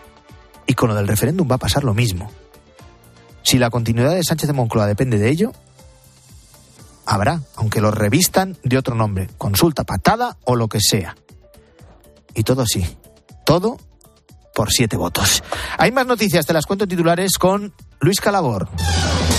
Y 0.69 0.75
con 0.75 0.91
lo 0.91 0.95
del 0.95 1.09
referéndum 1.09 1.51
va 1.51 1.57
a 1.57 1.59
pasar 1.59 1.83
lo 1.83 1.93
mismo. 1.93 2.31
Si 3.43 3.59
la 3.59 3.71
continuidad 3.71 4.15
de 4.15 4.23
Sánchez 4.23 4.47
de 4.47 4.53
Moncloa 4.53 4.87
depende 4.87 5.19
de 5.19 5.29
ello, 5.29 5.53
habrá, 7.07 7.41
aunque 7.55 7.81
lo 7.81 7.91
revistan 7.91 8.57
de 8.63 8.79
otro 8.79 8.95
nombre, 8.95 9.29
consulta 9.39 9.85
patada 9.85 10.37
o 10.45 10.57
lo 10.57 10.69
que 10.69 10.81
sea. 10.81 11.17
Y 12.35 12.43
todo 12.43 12.67
sí, 12.67 12.85
todo 13.45 13.79
por 14.55 14.71
siete 14.71 14.97
votos. 14.97 15.43
Hay 15.79 15.93
más 15.93 16.07
noticias, 16.07 16.47
te 16.47 16.53
las 16.53 16.67
cuento 16.67 16.87
titulares 16.87 17.39
con 17.39 17.73
Luis 18.01 18.21
Calabor. 18.21 18.69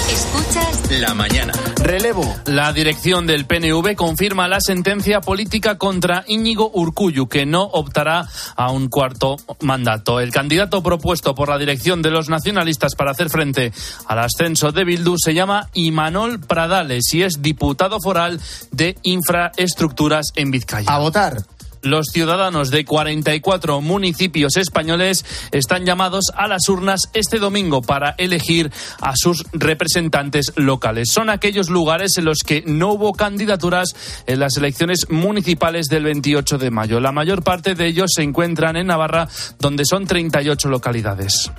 Escuchas 0.09 0.91
La 1.01 1.13
mañana. 1.13 1.53
Relevo. 1.77 2.23
La 2.45 2.71
dirección 2.73 3.27
del 3.27 3.45
PNV 3.45 3.95
confirma 3.95 4.47
la 4.47 4.61
sentencia 4.61 5.21
política 5.21 5.77
contra 5.77 6.23
Íñigo 6.27 6.71
Urcuyu, 6.73 7.27
que 7.27 7.45
no 7.45 7.63
optará 7.63 8.27
a 8.55 8.71
un 8.71 8.87
cuarto 8.87 9.37
mandato. 9.61 10.19
El 10.19 10.31
candidato 10.31 10.81
propuesto 10.81 11.35
por 11.35 11.49
la 11.49 11.57
dirección 11.57 12.01
de 12.01 12.11
los 12.11 12.29
nacionalistas 12.29 12.95
para 12.95 13.11
hacer 13.11 13.29
frente 13.29 13.73
al 14.07 14.19
ascenso 14.19 14.71
de 14.71 14.85
Bildu 14.85 15.15
se 15.17 15.33
llama 15.33 15.69
Imanol 15.73 16.39
Pradales 16.39 17.13
y 17.13 17.23
es 17.23 17.41
diputado 17.41 17.99
foral 17.99 18.39
de 18.71 18.95
infraestructuras 19.03 20.27
en 20.35 20.51
Vizcaya. 20.51 20.89
A 20.89 20.99
votar. 20.99 21.43
Los 21.87 22.07
ciudadanos 22.11 22.69
de 22.69 22.83
44 22.83 23.79
municipios 23.79 24.57
españoles 24.57 25.23
están 25.51 25.85
llamados 25.85 26.25
a 26.35 26.49
las 26.49 26.67
urnas 26.67 27.09
este 27.13 27.39
domingo 27.39 27.81
para 27.81 28.13
elegir 28.17 28.73
a 28.99 29.13
sus 29.15 29.45
representantes 29.53 30.51
locales. 30.57 31.09
Son 31.09 31.29
aquellos 31.29 31.69
lugares 31.69 32.17
en 32.17 32.25
los 32.25 32.39
que 32.39 32.61
no 32.65 32.91
hubo 32.91 33.13
candidaturas 33.13 33.95
en 34.25 34.41
las 34.41 34.57
elecciones 34.57 35.09
municipales 35.09 35.87
del 35.87 36.03
28 36.03 36.57
de 36.57 36.71
mayo. 36.71 36.99
La 36.99 37.13
mayor 37.13 37.41
parte 37.41 37.73
de 37.73 37.87
ellos 37.87 38.11
se 38.13 38.23
encuentran 38.23 38.75
en 38.75 38.87
Navarra, 38.87 39.29
donde 39.57 39.85
son 39.85 40.05
38 40.05 40.67
localidades. 40.67 41.49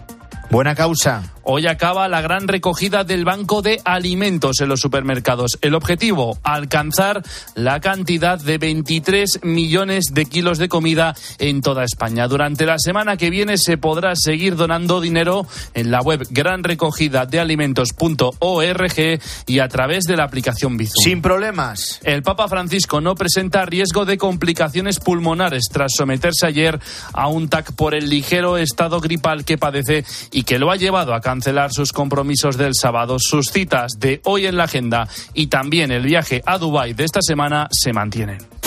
Buena 0.50 0.74
causa. 0.74 1.22
Hoy 1.50 1.66
acaba 1.66 2.08
la 2.08 2.20
gran 2.20 2.46
recogida 2.46 3.04
del 3.04 3.24
Banco 3.24 3.62
de 3.62 3.80
Alimentos 3.84 4.60
en 4.60 4.68
los 4.68 4.80
supermercados. 4.80 5.56
El 5.62 5.74
objetivo, 5.74 6.38
alcanzar 6.42 7.22
la 7.54 7.80
cantidad 7.80 8.38
de 8.38 8.58
23 8.58 9.44
millones 9.44 10.08
de 10.12 10.26
kilos 10.26 10.58
de 10.58 10.68
comida 10.68 11.14
en 11.38 11.62
toda 11.62 11.84
España. 11.84 12.28
Durante 12.28 12.66
la 12.66 12.78
semana 12.78 13.16
que 13.16 13.30
viene 13.30 13.56
se 13.56 13.78
podrá 13.78 14.14
seguir 14.14 14.56
donando 14.56 15.00
dinero 15.00 15.46
en 15.72 15.90
la 15.90 16.02
web 16.02 16.26
granrecogidadealimentos.org 16.28 19.20
y 19.46 19.60
a 19.60 19.68
través 19.68 20.04
de 20.04 20.16
la 20.16 20.24
aplicación 20.24 20.76
Bizum. 20.76 21.02
Sin 21.02 21.22
problemas. 21.22 21.98
El 22.04 22.22
Papa 22.22 22.46
Francisco 22.48 23.00
no 23.00 23.14
presenta 23.14 23.64
riesgo 23.64 24.04
de 24.04 24.18
complicaciones 24.18 25.00
pulmonares 25.00 25.64
tras 25.72 25.92
someterse 25.96 26.46
ayer 26.46 26.78
a 27.14 27.28
un 27.28 27.48
TAC 27.48 27.72
por 27.72 27.94
el 27.94 28.10
ligero 28.10 28.58
estado 28.58 29.00
gripal 29.00 29.46
que 29.46 29.56
padece 29.56 30.04
y 30.30 30.37
que 30.42 30.58
lo 30.58 30.70
ha 30.70 30.76
llevado 30.76 31.14
a 31.14 31.20
cancelar 31.20 31.72
sus 31.72 31.92
compromisos 31.92 32.56
del 32.56 32.74
sábado. 32.74 33.16
Sus 33.18 33.46
citas 33.46 33.92
de 33.98 34.20
hoy 34.24 34.46
en 34.46 34.56
la 34.56 34.64
agenda 34.64 35.08
y 35.34 35.46
también 35.48 35.90
el 35.90 36.02
viaje 36.02 36.42
a 36.46 36.58
Dubái 36.58 36.92
de 36.92 37.04
esta 37.04 37.22
semana 37.22 37.68
se 37.70 37.92
mantienen. 37.92 38.57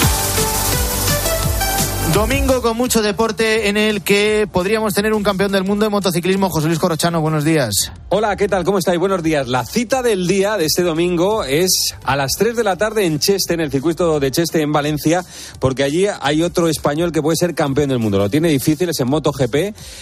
Domingo 2.14 2.62
con 2.62 2.76
mucho 2.76 3.02
deporte 3.02 3.70
en 3.70 3.78
el 3.78 4.02
que 4.02 4.46
podríamos 4.52 4.94
tener 4.94 5.14
un 5.14 5.24
campeón 5.24 5.54
del 5.54 5.64
mundo 5.64 5.86
de 5.86 5.90
motociclismo, 5.90 6.50
José 6.50 6.68
Luis 6.68 6.78
Corochano. 6.78 7.22
Buenos 7.22 7.46
días. 7.46 7.94
Hola, 8.10 8.36
¿qué 8.36 8.50
tal? 8.50 8.66
¿Cómo 8.66 8.80
estáis? 8.80 9.00
Buenos 9.00 9.24
días. 9.24 9.48
La 9.48 9.66
cita 9.66 10.04
del 10.04 10.28
día 10.28 10.58
de 10.58 10.66
este 10.66 10.84
domingo 10.84 11.46
es 11.46 11.96
a 12.04 12.18
las 12.18 12.34
3 12.38 12.58
de 12.58 12.66
la 12.66 12.76
tarde 12.76 13.06
en 13.06 13.20
Cheste, 13.20 13.54
en 13.54 13.62
el 13.62 13.72
circuito 13.72 14.20
de 14.20 14.30
Cheste 14.30 14.62
en 14.62 14.74
Valencia, 14.74 15.24
porque 15.60 15.84
allí 15.84 16.06
hay 16.20 16.44
otro 16.44 16.68
español 16.68 17.14
que 17.14 17.22
puede 17.22 17.38
ser 17.38 17.56
campeón 17.56 17.88
del 17.88 18.00
mundo. 18.00 18.18
Lo 18.18 18.30
tiene 18.30 18.50
difícil, 18.50 18.90
es 18.90 19.00
en 19.00 19.08
MotoGP. 19.08 19.56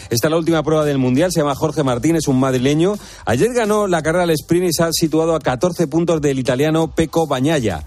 Esta 0.10 0.28
es 0.28 0.32
la 0.32 0.38
última 0.38 0.64
prueba 0.64 0.86
del 0.86 0.98
Mundial, 0.98 1.32
se 1.32 1.42
llama 1.42 1.54
Jorge 1.54 1.84
Martínez, 1.84 2.28
un 2.28 2.40
madrileño. 2.40 2.98
Ayer 3.26 3.54
ganó 3.54 3.86
la 3.86 4.02
carrera 4.02 4.24
al 4.24 4.32
sprint 4.32 4.70
y 4.70 4.74
se 4.74 4.82
ha 4.82 4.92
situado 4.92 5.36
a 5.36 5.40
14 5.40 5.86
puntos 5.86 6.20
del 6.22 6.40
italiano 6.40 6.88
Peco 6.88 7.28
Bañaya. 7.28 7.86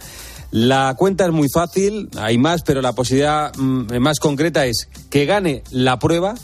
La 0.52 0.94
cuenta 0.98 1.24
es 1.24 1.32
muy 1.32 1.48
fácil, 1.48 2.10
hay 2.18 2.36
más, 2.36 2.62
pero 2.62 2.82
la 2.82 2.92
posibilidad 2.92 3.56
mm, 3.56 3.96
más 3.98 4.20
concreta 4.20 4.66
es 4.66 4.86
que 5.08 5.24
gane 5.24 5.62
la 5.70 5.98
prueba 5.98 6.34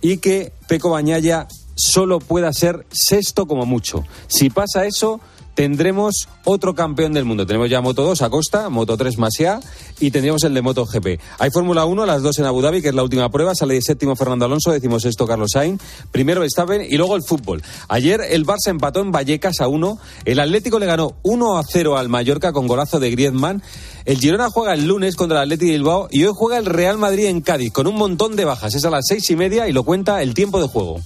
y 0.00 0.18
que 0.18 0.52
Peco 0.66 0.90
Bañaya 0.90 1.46
solo 1.76 2.18
pueda 2.18 2.52
ser 2.52 2.84
sexto 2.90 3.46
como 3.46 3.64
mucho. 3.64 4.04
Si 4.26 4.50
pasa 4.50 4.86
eso, 4.86 5.20
tendremos 5.54 6.28
otro 6.44 6.74
campeón 6.74 7.12
del 7.12 7.24
mundo. 7.24 7.46
Tenemos 7.46 7.70
ya 7.70 7.80
Moto 7.80 8.02
2 8.02 8.22
Acosta, 8.22 8.68
Moto 8.68 8.96
3 8.96 9.18
Masia 9.18 9.60
y 10.00 10.10
tendríamos 10.10 10.42
el 10.44 10.54
de 10.54 10.62
Moto 10.62 10.84
GP. 10.84 11.20
Hay 11.38 11.50
Fórmula 11.50 11.84
1, 11.84 12.06
las 12.06 12.22
dos 12.22 12.38
en 12.38 12.44
Abu 12.44 12.60
Dhabi, 12.60 12.82
que 12.82 12.88
es 12.88 12.94
la 12.94 13.02
última 13.02 13.30
prueba. 13.30 13.54
Sale 13.54 13.74
de 13.74 13.82
séptimo 13.82 14.16
Fernando 14.16 14.44
Alonso, 14.44 14.72
decimos 14.72 15.02
sexto 15.02 15.26
Carlos 15.26 15.50
Sainz. 15.52 15.80
Primero 16.10 16.40
Verstappen 16.40 16.82
y 16.88 16.96
luego 16.96 17.16
el 17.16 17.22
fútbol. 17.22 17.62
Ayer 17.88 18.20
el 18.28 18.44
Barça 18.44 18.68
empató 18.68 19.00
en 19.00 19.12
Vallecas 19.12 19.60
a 19.60 19.68
1. 19.68 19.98
El 20.24 20.40
Atlético 20.40 20.78
le 20.78 20.86
ganó 20.86 21.16
1 21.22 21.58
a 21.58 21.62
0 21.64 21.96
al 21.96 22.08
Mallorca 22.08 22.52
con 22.52 22.66
golazo 22.66 23.00
de 23.00 23.10
Griezmann. 23.10 23.62
El 24.04 24.18
Girona 24.18 24.50
juega 24.50 24.74
el 24.74 24.86
lunes 24.86 25.16
contra 25.16 25.38
el 25.38 25.44
Atlético 25.44 25.70
de 25.70 25.78
Bilbao 25.78 26.08
y 26.10 26.24
hoy 26.24 26.32
juega 26.34 26.58
el 26.58 26.66
Real 26.66 26.98
Madrid 26.98 27.26
en 27.26 27.40
Cádiz 27.40 27.72
con 27.72 27.86
un 27.86 27.96
montón 27.96 28.36
de 28.36 28.44
bajas. 28.44 28.74
Es 28.74 28.84
a 28.84 28.90
las 28.90 29.04
seis 29.08 29.30
y 29.30 29.36
media 29.36 29.68
y 29.68 29.72
lo 29.72 29.84
cuenta 29.84 30.22
el 30.22 30.34
tiempo 30.34 30.60
de 30.60 30.68
juego. 30.68 31.00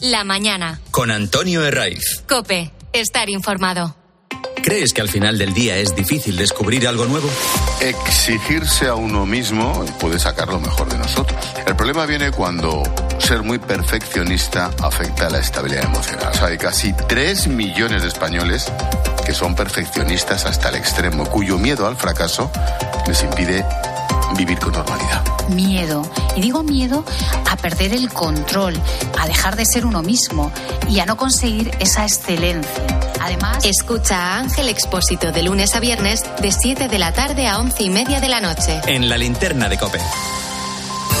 La 0.00 0.24
mañana. 0.24 0.80
Con 0.90 1.10
Antonio 1.10 1.64
Herraiz. 1.64 2.24
Cope. 2.28 2.81
Estar 2.92 3.30
informado. 3.30 3.96
¿Crees 4.62 4.92
que 4.92 5.00
al 5.00 5.08
final 5.08 5.38
del 5.38 5.54
día 5.54 5.76
es 5.78 5.96
difícil 5.96 6.36
descubrir 6.36 6.86
algo 6.86 7.06
nuevo? 7.06 7.28
Exigirse 7.80 8.86
a 8.86 8.94
uno 8.94 9.24
mismo 9.24 9.84
puede 9.98 10.18
sacar 10.18 10.48
lo 10.48 10.60
mejor 10.60 10.90
de 10.90 10.98
nosotros. 10.98 11.40
El 11.66 11.74
problema 11.74 12.04
viene 12.04 12.30
cuando 12.30 12.82
ser 13.18 13.42
muy 13.42 13.58
perfeccionista 13.58 14.70
afecta 14.82 15.28
a 15.28 15.30
la 15.30 15.38
estabilidad 15.38 15.84
emocional. 15.84 16.32
O 16.32 16.34
sea, 16.34 16.48
hay 16.48 16.58
casi 16.58 16.92
3 16.92 17.48
millones 17.48 18.02
de 18.02 18.08
españoles 18.08 18.70
que 19.24 19.32
son 19.32 19.54
perfeccionistas 19.54 20.44
hasta 20.44 20.68
el 20.68 20.76
extremo, 20.76 21.24
cuyo 21.24 21.58
miedo 21.58 21.86
al 21.86 21.96
fracaso 21.96 22.52
les 23.06 23.22
impide 23.22 23.64
vivir 24.36 24.58
con 24.58 24.72
normalidad. 24.72 25.22
Miedo. 25.48 26.02
Y 26.36 26.40
digo 26.40 26.62
miedo 26.62 27.04
a 27.50 27.56
perder 27.56 27.92
el 27.92 28.10
control, 28.12 28.80
a 29.18 29.26
dejar 29.26 29.56
de 29.56 29.66
ser 29.66 29.86
uno 29.86 30.02
mismo 30.02 30.52
y 30.88 31.00
a 31.00 31.06
no 31.06 31.16
conseguir 31.16 31.70
esa 31.80 32.04
excelencia. 32.04 32.84
Además, 33.20 33.64
Escucha 33.64 34.16
a 34.16 34.38
Ángel 34.38 34.68
Expósito 34.68 35.32
de 35.32 35.42
lunes 35.42 35.74
a 35.74 35.80
viernes 35.80 36.24
de 36.40 36.50
7 36.50 36.88
de 36.88 36.98
la 36.98 37.12
tarde 37.12 37.46
a 37.46 37.58
11 37.58 37.82
y 37.82 37.90
media 37.90 38.20
de 38.20 38.28
la 38.28 38.40
noche. 38.40 38.80
En 38.86 39.08
la 39.08 39.16
linterna 39.16 39.68
de 39.68 39.78
Cope. 39.78 39.98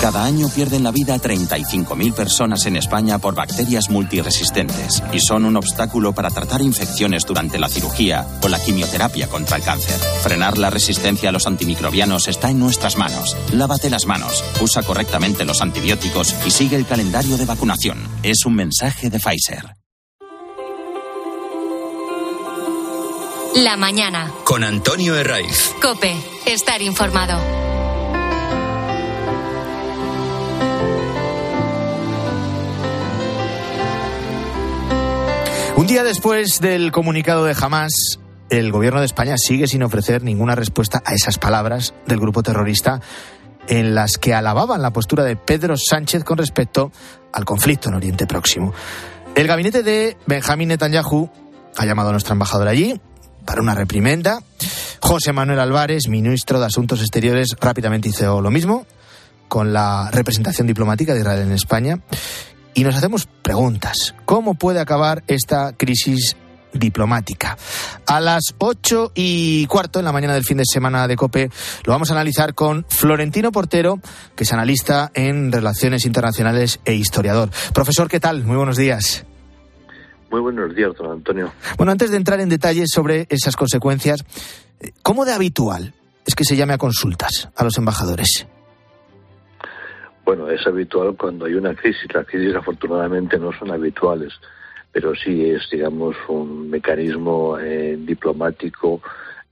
Cada 0.02 0.24
año 0.24 0.48
pierden 0.48 0.82
la 0.82 0.90
vida 0.90 1.16
35.000 1.16 2.12
personas 2.12 2.66
en 2.66 2.74
España 2.74 3.20
por 3.20 3.36
bacterias 3.36 3.88
multiresistentes 3.88 5.00
y 5.12 5.20
son 5.20 5.44
un 5.44 5.56
obstáculo 5.56 6.12
para 6.12 6.28
tratar 6.28 6.60
infecciones 6.60 7.24
durante 7.24 7.56
la 7.56 7.68
cirugía 7.68 8.26
o 8.42 8.48
la 8.48 8.58
quimioterapia 8.58 9.28
contra 9.28 9.58
el 9.58 9.62
cáncer. 9.62 9.94
Frenar 10.24 10.58
la 10.58 10.70
resistencia 10.70 11.28
a 11.28 11.32
los 11.32 11.46
antimicrobianos 11.46 12.26
está 12.26 12.50
en 12.50 12.58
nuestras 12.58 12.96
manos. 12.96 13.36
Lávate 13.52 13.90
las 13.90 14.06
manos, 14.06 14.42
usa 14.60 14.82
correctamente 14.82 15.44
los 15.44 15.62
antibióticos 15.62 16.34
y 16.44 16.50
sigue 16.50 16.74
el 16.74 16.84
calendario 16.84 17.36
de 17.36 17.44
vacunación. 17.44 17.98
Es 18.24 18.44
un 18.44 18.56
mensaje 18.56 19.08
de 19.08 19.20
Pfizer. 19.20 19.76
La 23.54 23.76
mañana. 23.76 24.32
Con 24.42 24.64
Antonio 24.64 25.14
Herraiz. 25.14 25.72
Cope. 25.80 26.16
Estar 26.44 26.82
informado. 26.82 27.61
Un 35.82 35.88
día 35.88 36.04
después 36.04 36.60
del 36.60 36.92
comunicado 36.92 37.44
de 37.44 37.56
Hamas, 37.60 37.90
el 38.50 38.70
gobierno 38.70 39.00
de 39.00 39.06
España 39.06 39.36
sigue 39.36 39.66
sin 39.66 39.82
ofrecer 39.82 40.22
ninguna 40.22 40.54
respuesta 40.54 41.02
a 41.04 41.12
esas 41.12 41.38
palabras 41.38 41.92
del 42.06 42.20
grupo 42.20 42.44
terrorista 42.44 43.00
en 43.66 43.92
las 43.92 44.16
que 44.16 44.32
alababan 44.32 44.80
la 44.80 44.92
postura 44.92 45.24
de 45.24 45.34
Pedro 45.34 45.74
Sánchez 45.76 46.22
con 46.22 46.38
respecto 46.38 46.92
al 47.32 47.44
conflicto 47.44 47.88
en 47.88 47.96
Oriente 47.96 48.28
Próximo. 48.28 48.72
El 49.34 49.48
gabinete 49.48 49.82
de 49.82 50.16
Benjamín 50.24 50.68
Netanyahu 50.68 51.28
ha 51.76 51.84
llamado 51.84 52.10
a 52.10 52.12
nuestra 52.12 52.34
embajadora 52.34 52.70
allí 52.70 53.00
para 53.44 53.60
una 53.60 53.74
reprimenda. 53.74 54.38
José 55.00 55.32
Manuel 55.32 55.58
Álvarez, 55.58 56.06
ministro 56.06 56.60
de 56.60 56.66
Asuntos 56.66 57.00
Exteriores, 57.00 57.56
rápidamente 57.60 58.08
hizo 58.08 58.40
lo 58.40 58.52
mismo 58.52 58.86
con 59.48 59.72
la 59.72 60.10
representación 60.12 60.68
diplomática 60.68 61.12
de 61.12 61.20
Israel 61.20 61.42
en 61.42 61.52
España. 61.52 61.98
Y 62.74 62.84
nos 62.84 62.96
hacemos 62.96 63.26
preguntas. 63.42 64.14
¿Cómo 64.24 64.54
puede 64.54 64.80
acabar 64.80 65.22
esta 65.26 65.72
crisis 65.76 66.36
diplomática. 66.72 67.56
A 68.06 68.20
las 68.20 68.54
ocho 68.58 69.12
y 69.14 69.66
cuarto 69.66 69.98
en 69.98 70.04
la 70.04 70.12
mañana 70.12 70.34
del 70.34 70.44
fin 70.44 70.56
de 70.56 70.64
semana 70.66 71.06
de 71.06 71.16
COPE 71.16 71.50
lo 71.84 71.92
vamos 71.92 72.10
a 72.10 72.14
analizar 72.14 72.54
con 72.54 72.86
Florentino 72.88 73.52
Portero, 73.52 74.00
que 74.34 74.44
es 74.44 74.52
analista 74.52 75.10
en 75.14 75.52
relaciones 75.52 76.06
internacionales 76.06 76.80
e 76.84 76.94
historiador. 76.94 77.50
Profesor, 77.72 78.08
¿qué 78.08 78.20
tal? 78.20 78.44
Muy 78.44 78.56
buenos 78.56 78.76
días. 78.76 79.24
Muy 80.30 80.40
buenos 80.40 80.74
días, 80.74 80.92
don 80.98 81.12
Antonio. 81.12 81.52
Bueno, 81.76 81.92
antes 81.92 82.10
de 82.10 82.16
entrar 82.16 82.40
en 82.40 82.48
detalles 82.48 82.88
sobre 82.90 83.26
esas 83.28 83.54
consecuencias, 83.54 84.24
¿cómo 85.02 85.26
de 85.26 85.32
habitual 85.32 85.94
es 86.24 86.34
que 86.34 86.44
se 86.44 86.56
llame 86.56 86.72
a 86.72 86.78
consultas 86.78 87.50
a 87.54 87.64
los 87.64 87.76
embajadores? 87.76 88.46
Bueno, 90.24 90.48
es 90.48 90.66
habitual 90.66 91.16
cuando 91.16 91.46
hay 91.46 91.54
una 91.54 91.74
crisis. 91.74 92.12
Las 92.12 92.26
crisis 92.26 92.54
afortunadamente 92.54 93.38
no 93.38 93.52
son 93.52 93.70
habituales 93.70 94.32
pero 94.92 95.14
sí 95.14 95.50
es, 95.50 95.68
digamos, 95.70 96.14
un 96.28 96.68
mecanismo 96.68 97.58
eh, 97.58 97.96
diplomático 97.98 99.00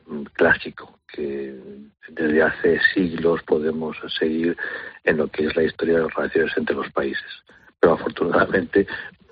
mm, 0.06 0.22
clásico 0.34 0.98
que 1.12 1.58
desde 2.10 2.42
hace 2.42 2.78
siglos 2.94 3.42
podemos 3.44 3.96
seguir 4.18 4.56
en 5.02 5.16
lo 5.16 5.28
que 5.28 5.46
es 5.46 5.56
la 5.56 5.64
historia 5.64 5.96
de 5.96 6.02
las 6.04 6.14
relaciones 6.14 6.52
entre 6.56 6.76
los 6.76 6.90
países. 6.92 7.26
Pero 7.80 7.94
afortunadamente 7.94 8.86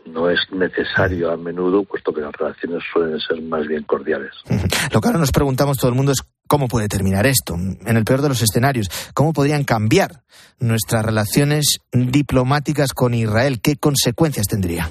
no 0.07 0.31
es 0.31 0.41
necesario 0.51 1.31
a 1.31 1.37
menudo, 1.37 1.85
puesto 1.85 2.13
que 2.13 2.23
las 2.23 2.33
relaciones 2.33 2.83
suelen 2.91 3.21
ser 3.21 3.43
más 3.43 3.67
bien 3.67 3.83
cordiales. 3.83 4.33
Lo 4.93 5.01
que 5.01 5.09
ahora 5.09 5.19
nos 5.19 5.33
preguntamos 5.33 5.77
todo 5.77 5.91
el 5.91 5.97
mundo 5.97 6.13
es 6.13 6.23
cómo 6.49 6.67
puede 6.67 6.89
terminar 6.89 7.27
esto. 7.27 7.55
En 7.55 7.97
el 7.97 8.05
peor 8.05 8.23
de 8.23 8.31
los 8.31 8.43
escenarios, 8.43 8.89
¿cómo 9.15 9.33
podrían 9.33 9.63
cambiar 9.63 10.23
nuestras 10.59 11.05
relaciones 11.05 11.79
diplomáticas 11.93 12.93
con 12.93 13.15
Israel? 13.15 13.61
¿Qué 13.63 13.77
consecuencias 13.77 14.49
tendría? 14.49 14.91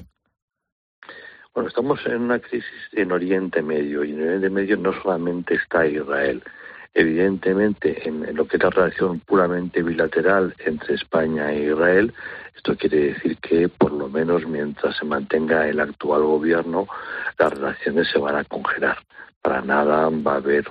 Bueno, 1.53 1.69
estamos 1.69 1.99
en 2.05 2.21
una 2.21 2.39
crisis 2.39 2.69
en 2.93 3.11
Oriente 3.11 3.63
Medio 3.63 4.03
y 4.03 4.11
en 4.11 4.21
Oriente 4.21 4.49
Medio 4.49 4.77
no 4.77 4.93
solamente 5.01 5.55
está 5.55 5.87
Israel. 5.87 6.43
Evidentemente, 6.93 8.07
en, 8.07 8.35
lo 8.35 8.47
que 8.47 8.57
es 8.57 8.63
la 8.63 8.69
relación 8.69 9.19
puramente 9.19 9.81
bilateral 9.83 10.55
entre 10.65 10.95
España 10.95 11.51
e 11.51 11.65
Israel, 11.65 12.13
esto 12.55 12.75
quiere 12.75 13.13
decir 13.13 13.37
que, 13.37 13.69
por 13.69 13.91
lo 13.91 14.07
menos 14.07 14.47
mientras 14.47 14.97
se 14.97 15.05
mantenga 15.05 15.67
el 15.67 15.79
actual 15.79 16.23
gobierno, 16.23 16.87
las 17.37 17.53
relaciones 17.53 18.07
se 18.11 18.19
van 18.19 18.35
a 18.35 18.43
congelar. 18.43 18.97
Para 19.47 19.61
nada 19.61 20.09
va 20.09 20.33
a 20.33 20.35
haber, 20.35 20.65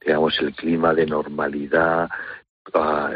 digamos, 0.00 0.38
el 0.38 0.54
clima 0.54 0.94
de 0.94 1.04
normalidad 1.04 2.08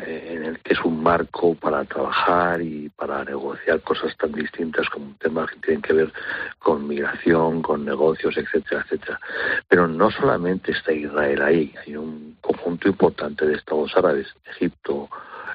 en 0.04 0.44
el 0.44 0.58
que 0.58 0.72
es 0.72 0.80
un 0.84 1.00
marco 1.00 1.54
para 1.54 1.84
trabajar 1.84 2.60
y 2.60 2.88
para 2.88 3.22
negociar 3.22 3.80
cosas 3.82 4.16
tan 4.16 4.32
distintas 4.32 4.90
como 4.90 5.14
temas 5.20 5.52
que 5.52 5.60
tienen 5.60 5.82
que 5.82 5.92
ver 5.92 6.12
con 6.58 6.88
migración, 6.88 7.62
con 7.62 7.84
negocios, 7.84 8.36
etcétera, 8.38 8.82
etcétera. 8.84 9.20
Pero 9.68 9.86
no 9.86 10.10
solamente 10.10 10.72
está 10.72 10.92
Israel 10.92 11.42
ahí, 11.42 11.72
hay 11.86 11.94
un 11.94 12.36
conjunto 12.40 12.88
importante 12.88 13.46
de 13.46 13.54
estados 13.54 13.96
árabes, 13.96 14.26
Egipto, 14.50 15.08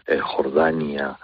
eh, 0.08 0.20
Jordania 0.20 1.18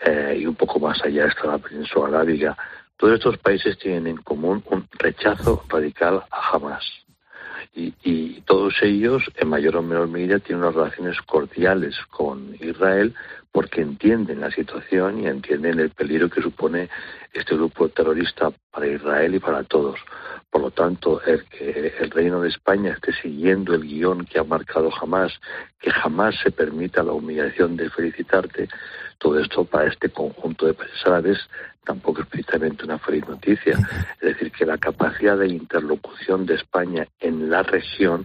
eh, 0.00 0.36
y 0.38 0.46
un 0.46 0.54
poco 0.54 0.78
más 0.80 1.02
allá 1.02 1.28
está 1.28 1.46
la 1.46 1.58
península 1.58 2.08
arábiga. 2.08 2.54
Todos 2.98 3.14
estos 3.14 3.38
países 3.38 3.78
tienen 3.78 4.06
en 4.06 4.16
común 4.18 4.62
un 4.66 4.86
rechazo 4.98 5.64
radical 5.70 6.24
a 6.30 6.50
Hamas 6.50 7.03
y, 7.74 8.40
todos 8.42 8.74
ellos, 8.82 9.22
en 9.36 9.48
mayor 9.48 9.76
o 9.76 9.82
menor 9.82 10.08
medida, 10.08 10.38
tienen 10.38 10.64
unas 10.64 10.74
relaciones 10.74 11.20
cordiales 11.22 11.96
con 12.10 12.54
Israel 12.60 13.14
porque 13.52 13.80
entienden 13.80 14.40
la 14.40 14.50
situación 14.50 15.20
y 15.20 15.26
entienden 15.26 15.78
el 15.78 15.90
peligro 15.90 16.28
que 16.28 16.42
supone 16.42 16.88
este 17.32 17.54
grupo 17.54 17.88
terrorista 17.88 18.50
para 18.70 18.86
Israel 18.86 19.34
y 19.34 19.38
para 19.38 19.62
todos. 19.62 19.98
Por 20.54 20.62
lo 20.62 20.70
tanto, 20.70 21.20
el 21.24 21.42
que 21.46 21.94
el 21.98 22.12
Reino 22.12 22.40
de 22.40 22.48
España 22.48 22.92
esté 22.92 23.12
siguiendo 23.20 23.74
el 23.74 23.82
guion 23.82 24.24
que 24.24 24.38
ha 24.38 24.44
marcado 24.44 24.88
jamás, 24.88 25.32
que 25.80 25.90
jamás 25.90 26.36
se 26.44 26.52
permita 26.52 27.02
la 27.02 27.10
humillación 27.10 27.76
de 27.76 27.90
felicitarte, 27.90 28.68
todo 29.18 29.40
esto 29.40 29.64
para 29.64 29.88
este 29.88 30.10
conjunto 30.10 30.66
de 30.66 30.74
países 30.74 31.04
árabes 31.06 31.38
tampoco 31.84 32.22
es 32.22 32.28
precisamente 32.28 32.84
una 32.84 33.00
feliz 33.00 33.26
noticia. 33.28 33.76
Es 34.20 34.28
decir, 34.28 34.52
que 34.52 34.64
la 34.64 34.78
capacidad 34.78 35.36
de 35.36 35.48
interlocución 35.48 36.46
de 36.46 36.54
España 36.54 37.08
en 37.18 37.50
la 37.50 37.64
región 37.64 38.24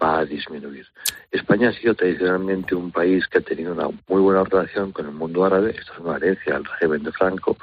va 0.00 0.18
a 0.18 0.24
disminuir. 0.24 0.86
España 1.30 1.70
ha 1.70 1.72
sido 1.72 1.94
tradicionalmente 1.94 2.74
un 2.74 2.90
país 2.90 3.26
que 3.26 3.38
ha 3.38 3.42
tenido 3.42 3.72
una 3.72 3.88
muy 4.08 4.20
buena 4.20 4.44
relación 4.44 4.92
con 4.92 5.06
el 5.06 5.12
mundo 5.12 5.44
árabe, 5.44 5.74
esto 5.78 5.92
es 5.92 5.98
una 5.98 6.16
herencia 6.16 6.56
al 6.56 6.64
régimen 6.64 7.02
de 7.02 7.12
Franco, 7.12 7.56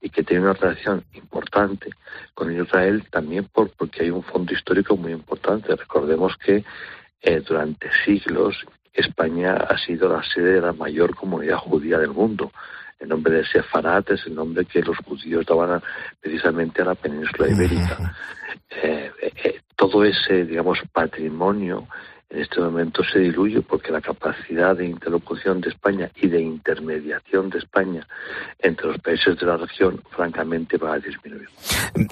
y 0.00 0.10
que 0.10 0.22
tiene 0.22 0.44
una 0.44 0.52
relación 0.52 1.04
importante 1.14 1.90
con 2.34 2.54
Israel 2.54 3.04
también 3.10 3.44
por, 3.52 3.70
porque 3.70 4.04
hay 4.04 4.10
un 4.10 4.22
fondo 4.22 4.52
histórico 4.52 4.96
muy 4.96 5.12
importante. 5.12 5.74
Recordemos 5.74 6.36
que 6.36 6.64
eh, 7.22 7.40
durante 7.40 7.90
siglos 8.04 8.64
España 8.92 9.54
ha 9.54 9.78
sido 9.78 10.08
la 10.08 10.22
sede 10.22 10.54
de 10.54 10.60
la 10.60 10.72
mayor 10.72 11.14
comunidad 11.14 11.58
judía 11.58 11.98
del 11.98 12.10
mundo. 12.10 12.52
El 12.98 13.08
nombre 13.08 13.36
de 13.36 13.46
Sefarat 13.46 14.10
es 14.10 14.26
el 14.26 14.34
nombre 14.34 14.64
que 14.64 14.80
los 14.82 14.96
judíos 14.98 15.46
daban 15.46 15.80
precisamente 16.20 16.82
a 16.82 16.86
la 16.86 16.94
península 16.94 17.48
ibérica. 17.48 18.14
Eh, 18.82 19.10
eh, 19.20 19.60
todo 19.76 20.04
ese, 20.04 20.44
digamos, 20.44 20.78
patrimonio 20.92 21.86
en 22.30 22.42
este 22.42 22.60
momento 22.60 23.02
se 23.04 23.20
diluye 23.20 23.62
porque 23.62 23.90
la 23.90 24.00
capacidad 24.00 24.76
de 24.76 24.86
interlocución 24.86 25.60
de 25.60 25.70
España 25.70 26.10
y 26.16 26.28
de 26.28 26.40
intermediación 26.42 27.48
de 27.48 27.58
España 27.58 28.06
entre 28.58 28.88
los 28.88 28.98
países 29.00 29.38
de 29.38 29.46
la 29.46 29.56
región, 29.56 30.02
francamente, 30.14 30.76
va 30.76 30.94
a 30.94 30.98
disminuir. 30.98 31.48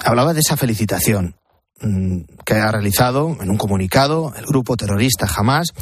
Hablaba 0.05 0.33
de 0.33 0.41
esa 0.41 0.57
felicitación 0.57 1.35
mm, 1.81 2.21
que 2.45 2.55
ha 2.55 2.73
realizado 2.73 3.37
en 3.41 3.51
un 3.51 3.59
comunicado 3.59 4.33
el 4.39 4.47
grupo 4.47 4.77
terrorista 4.77 5.27
Hamas 5.37 5.73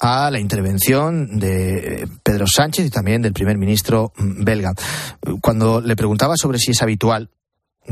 a 0.00 0.30
la 0.30 0.40
intervención 0.40 1.38
de 1.38 2.08
Pedro 2.22 2.46
Sánchez 2.46 2.86
y 2.86 2.90
también 2.90 3.22
del 3.22 3.34
primer 3.34 3.58
ministro 3.58 4.12
mm, 4.16 4.44
belga. 4.44 4.72
Cuando 5.40 5.80
le 5.80 5.94
preguntaba 5.96 6.36
sobre 6.36 6.58
si 6.58 6.72
es 6.72 6.82
habitual 6.82 7.30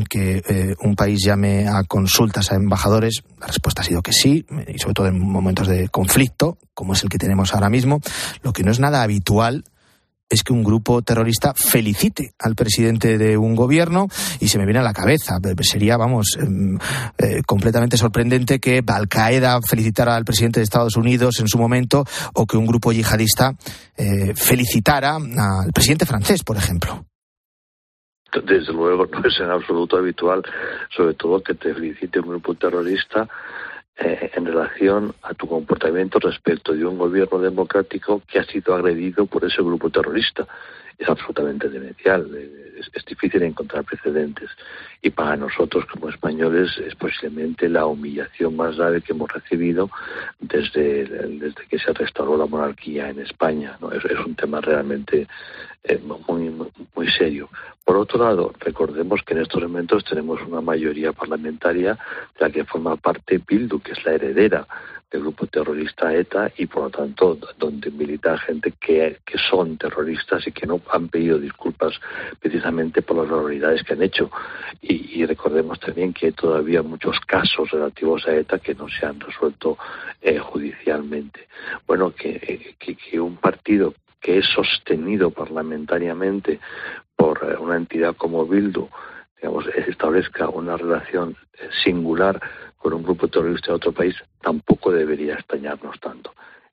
que 0.09 0.43
eh, 0.49 0.75
un 0.83 0.95
país 0.95 1.21
llame 1.25 1.67
a 1.67 1.83
consultas 1.85 2.53
a 2.53 2.57
embajadores, 2.57 3.23
la 3.41 3.47
respuesta 3.49 3.83
ha 3.83 3.85
sido 3.85 4.03
que 4.03 4.13
sí, 4.13 4.47
y 4.69 4.79
sobre 4.79 4.95
todo 4.95 5.07
en 5.09 5.19
momentos 5.19 5.67
de 5.67 5.89
conflicto, 5.89 6.59
como 6.75 6.93
es 6.93 7.03
el 7.03 7.09
que 7.09 7.19
tenemos 7.19 7.55
ahora 7.55 7.69
mismo. 7.69 8.01
Lo 8.43 8.53
que 8.53 8.63
no 8.63 8.71
es 8.71 8.81
nada 8.81 9.03
habitual 9.03 9.65
es 10.29 10.43
que 10.43 10.53
un 10.53 10.63
grupo 10.63 11.03
terrorista 11.03 11.55
felicite 11.55 12.33
al 12.39 12.55
presidente 12.55 13.19
de 13.19 13.37
un 13.37 13.55
gobierno 13.55 14.09
y 14.41 14.49
se 14.49 14.59
me 14.59 14.65
viene 14.65 14.81
a 14.81 14.83
la 14.83 14.93
cabeza. 14.93 15.39
Sería, 15.61 15.97
vamos, 15.97 16.37
em, 16.41 16.79
eh, 17.19 17.43
completamente 17.47 17.97
sorprendente 17.97 18.59
que 18.59 18.83
Al 18.87 19.09
Qaeda 19.09 19.61
felicitara 19.63 20.17
al 20.17 20.25
presidente 20.25 20.61
de 20.61 20.65
Estados 20.65 20.97
Unidos 20.97 21.41
en 21.41 21.49
su 21.49 21.59
momento 21.59 22.05
o 22.35 22.47
que 22.47 22.57
un 22.57 22.67
grupo 22.67 22.93
yihadista 22.93 23.55
eh, 23.97 24.35
felicitara 24.35 25.17
al 25.17 25.73
presidente 25.73 26.07
francés, 26.07 26.43
por 26.43 26.57
ejemplo. 26.57 27.05
Desde 28.45 28.73
luego 28.73 29.07
no 29.07 29.27
es 29.27 29.41
en 29.41 29.51
absoluto 29.51 29.97
habitual, 29.97 30.43
sobre 30.95 31.15
todo 31.15 31.43
que 31.43 31.55
te 31.55 31.73
felicite 31.73 32.21
un 32.21 32.29
grupo 32.29 32.55
terrorista 32.55 33.27
eh, 33.99 34.31
en 34.35 34.47
relación 34.47 35.15
a 35.23 35.35
tu 35.35 35.49
comportamiento 35.49 36.19
respecto 36.19 36.73
de 36.73 36.87
un 36.87 36.99
gobierno 36.99 37.39
democrático 37.39 38.23
que 38.29 38.39
ha 38.39 38.45
sido 38.45 38.75
agredido 38.75 39.27
por 39.27 39.45
ese 39.45 39.63
grupo 39.63 39.91
terrorista. 39.91 40.47
Es 40.99 41.09
absolutamente 41.09 41.69
demencial, 41.69 42.29
es, 42.35 43.05
difícil 43.07 43.43
encontrar 43.43 43.85
precedentes. 43.85 44.51
Y 45.01 45.11
para 45.11 45.37
nosotros 45.37 45.87
como 45.87 46.09
españoles 46.09 46.77
es 46.85 46.95
posiblemente 46.95 47.69
la 47.69 47.87
humillación 47.87 48.57
más 48.57 48.77
grave 48.77 49.01
que 49.01 49.13
hemos 49.13 49.33
recibido 49.33 49.91
desde, 50.41 51.05
desde 51.05 51.67
que 51.69 51.79
se 51.79 51.93
restauró 51.93 52.37
la 52.37 52.47
monarquía 52.47 53.09
en 53.09 53.21
España. 53.21 53.79
¿no? 53.81 53.91
Es, 53.93 54.05
un 54.27 54.35
tema 54.35 54.61
realmente 54.61 55.27
eh, 55.85 55.99
muy, 55.99 56.51
muy, 56.51 56.69
muy 56.95 57.09
serio. 57.11 57.49
Por 57.85 57.97
otro 57.97 58.23
lado, 58.23 58.53
recordemos 58.59 59.23
que 59.23 59.33
en 59.33 59.41
estos 59.41 59.63
momentos 59.63 60.05
tenemos 60.05 60.43
una 60.43 60.61
mayoría 60.61 61.13
parlamentaria 61.13 61.95
de 61.95 62.41
la 62.41 62.51
que 62.51 62.65
forma 62.65 62.97
parte 62.97 63.41
Bildu, 63.47 63.81
que 63.81 63.93
es 63.93 64.05
la 64.05 64.13
heredera 64.13 64.67
del 65.11 65.23
grupo 65.23 65.47
terrorista 65.47 66.15
ETA 66.15 66.53
y 66.57 66.67
por 66.67 66.85
lo 66.85 66.91
tanto 66.91 67.39
donde 67.59 67.91
milita 67.91 68.37
gente 68.39 68.73
que, 68.79 69.19
que 69.25 69.39
son 69.39 69.79
terroristas 69.79 70.47
y 70.47 70.53
que 70.53 70.67
no 70.67 70.81
han 70.91 71.09
pedido 71.09 71.39
disculpas 71.39 71.95
precisamente 72.41 73.03
por 73.03 73.17
las 73.17 73.29
barbaridades 73.29 73.83
que 73.83 73.95
han 73.95 74.03
hecho. 74.03 74.31
Y, 74.83 75.25
recordemos 75.27 75.81
también 75.81 76.13
que 76.13 76.27
hay 76.27 76.33
todavía 76.33 76.83
muchos 76.83 77.19
casos 77.21 77.71
relativos 77.71 78.27
a 78.27 78.35
ETA 78.35 78.59
que 78.59 78.75
no 78.75 78.89
se 78.89 79.05
han 79.05 79.21
resuelto 79.21 79.77
eh, 80.23 80.39
judicialmente. 80.39 81.49
Bueno, 81.87 82.15
que, 82.15 82.77
que, 82.79 82.95
que 82.95 83.21
un 83.21 83.37
partido 83.37 83.95
que 84.21 84.39
es 84.39 84.47
sostenido 84.47 85.31
parlamentariamente 85.31 86.61
por 87.17 87.39
eh, 87.43 87.57
una 87.59 87.77
entidad 87.77 88.17
como 88.17 88.47
Bildu, 88.47 88.89
digamos, 89.41 89.67
establezca 89.69 90.49
una 90.49 90.77
relación 90.77 91.37
eh, 91.55 91.69
singular 91.85 92.41
con 92.77 92.93
un 92.93 93.03
grupo 93.03 93.29
terrorista 93.29 93.69
de 93.69 93.77
otro 93.77 93.93
país, 93.93 94.15
tampoco 94.41 94.93
debería 94.93 95.35
extrañarnos 95.35 95.99
tanto. 96.01 96.33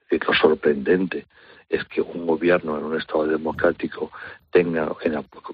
Es 0.10 0.26
lo 0.26 0.34
sorprendente 0.34 1.26
es 1.70 1.84
que 1.86 2.02
un 2.02 2.28
gobierno 2.28 2.78
en 2.78 2.84
un 2.86 2.98
Estado 2.98 3.28
democrático 3.28 4.12
tenga 4.52 4.92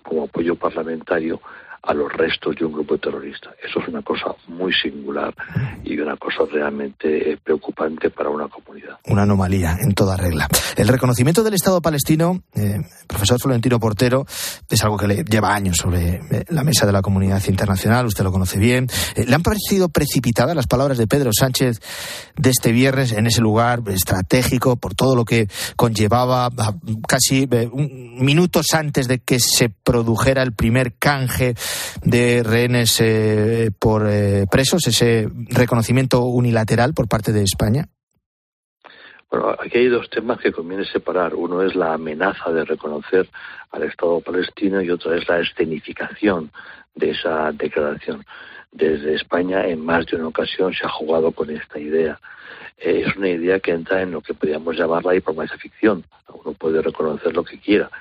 como 0.04 0.24
apoyo 0.24 0.56
parlamentario 0.56 1.42
a 1.84 1.94
los 1.94 2.12
restos 2.14 2.56
de 2.56 2.66
un 2.66 2.74
grupo 2.74 2.98
terrorista. 2.98 3.52
Eso 3.64 3.80
es 3.80 3.88
una 3.88 4.02
cosa 4.04 4.36
muy 4.48 4.72
singular 4.74 5.34
y 5.84 6.00
una 6.00 6.16
cosa 6.16 6.44
realmente 6.52 7.32
eh, 7.32 7.38
preocupante 7.44 8.12
para 8.12 8.30
una 8.30 8.48
comunidad. 8.48 9.00
Una 9.08 9.24
anomalía 9.24 9.78
en 9.82 9.94
toda 9.94 10.16
regla. 10.16 10.48
El 10.78 10.88
reconocimiento 10.88 11.44
del 11.44 11.56
Estado 11.56 11.82
palestino, 11.82 12.44
eh, 12.54 12.78
profesor 13.08 13.40
Florentino 13.42 13.80
Portero, 13.80 14.26
es 14.70 14.84
algo 14.84 14.98
que 14.98 15.08
le 15.08 15.24
lleva 15.24 15.56
años 15.56 15.78
sobre 15.78 16.22
eh, 16.32 16.46
la 16.50 16.64
mesa 16.64 16.86
de 16.86 16.92
la 16.92 17.02
comunidad 17.02 17.42
internacional, 17.48 18.06
usted 18.06 18.24
lo 18.24 18.32
conoce 18.32 18.60
bien. 18.60 18.88
¿Le 19.16 19.34
han 19.34 19.42
parecido 19.42 19.90
precipitadas 19.90 20.56
las 20.56 20.68
palabras 20.68 21.00
de 21.00 21.08
Pedro 21.08 21.32
Sánchez 21.34 21.80
de 22.38 22.50
este 22.52 22.72
viernes 22.72 23.12
en 23.12 23.26
ese 23.26 23.42
lugar 23.42 23.82
estratégico 23.88 24.76
por 24.76 24.94
todo 24.94 25.16
lo 25.16 25.26
que 25.26 25.48
conllevaba 25.76 26.50
casi 27.08 27.48
minutos 27.74 28.68
antes 28.74 29.08
de 29.08 29.20
que 29.20 29.40
se 29.40 29.70
produjera 29.70 30.44
el 30.44 30.54
primer 30.54 30.94
canje 30.94 31.56
de 32.04 32.44
rehenes 32.44 33.00
eh, 33.02 33.72
por 33.78 34.08
eh, 34.10 34.46
presos, 34.50 34.88
ese 34.88 35.28
reconocimiento 35.50 36.22
unilateral 36.26 36.94
por 36.94 37.08
parte 37.08 37.32
de 37.32 37.44
España? 37.44 37.88
Bueno, 39.30 39.56
aquí 39.58 39.78
hay 39.78 39.88
dos 39.88 40.10
temas 40.10 40.40
que 40.40 40.52
conviene 40.52 40.84
separar. 40.84 41.34
Uno 41.36 41.62
es 41.62 41.74
la 41.74 41.94
amenaza 41.94 42.52
de 42.52 42.66
reconocer 42.66 43.30
al 43.72 43.84
Estado 43.84 44.20
palestino 44.20 44.82
y 44.82 44.90
otro 44.90 45.14
es 45.14 45.28
la 45.30 45.40
escenificación 45.40 46.52
de 46.96 47.12
esa 47.12 47.52
declaración. 47.54 48.26
Desde 48.72 49.16
España 49.16 49.66
en 49.66 49.86
más 49.86 50.06
de 50.08 50.18
una 50.18 50.28
ocasión 50.28 50.74
se 50.74 50.86
ha 50.86 50.90
jugado 50.90 51.32
con 51.32 51.50
esta 51.50 51.80
idea. 51.80 52.20
Eh, 52.84 53.04
es 53.06 53.16
una 53.16 53.30
idea 53.30 53.60
que 53.60 53.72
entra 53.72 54.02
en 54.02 54.12
lo 54.12 54.22
que 54.22 54.34
podríamos 54.34 54.76
llamar 54.76 55.06
la 55.06 55.12
diplomacia 55.12 55.58
ficción. 55.58 56.04
Uno 56.34 56.54
puede 56.54 56.82
reconocer 56.82 57.36
lo 57.36 57.44
que 57.44 57.60
quiera, 57.60 57.92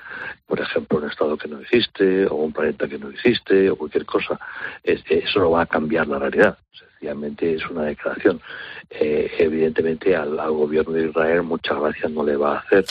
por 0.47 0.59
ejemplo, 0.59 0.97
un 0.97 1.09
estado 1.09 1.37
que 1.37 1.47
no 1.47 1.59
existe, 1.59 2.25
o 2.25 2.35
un 2.35 2.51
planeta 2.51 2.87
que 2.87 2.97
no 2.97 3.09
existe, 3.09 3.69
o 3.69 3.75
cualquier 3.75 4.05
cosa. 4.05 4.39
eso 4.83 5.39
no 5.39 5.51
va 5.51 5.61
a 5.61 5.65
cambiar 5.67 6.07
la 6.07 6.17
realidad. 6.17 6.57
Sencillamente 6.73 7.53
es 7.53 7.69
una 7.69 7.83
declaración. 7.83 8.41
Eh, 8.89 9.31
evidentemente 9.37 10.15
al, 10.15 10.35
gobierno 10.51 10.93
de 10.93 11.07
Israel 11.07 11.43
muchas 11.43 11.79
gracias 11.79 12.11
no 12.11 12.25
le 12.25 12.35
va 12.35 12.55
a 12.55 12.59
hacer 12.59 12.83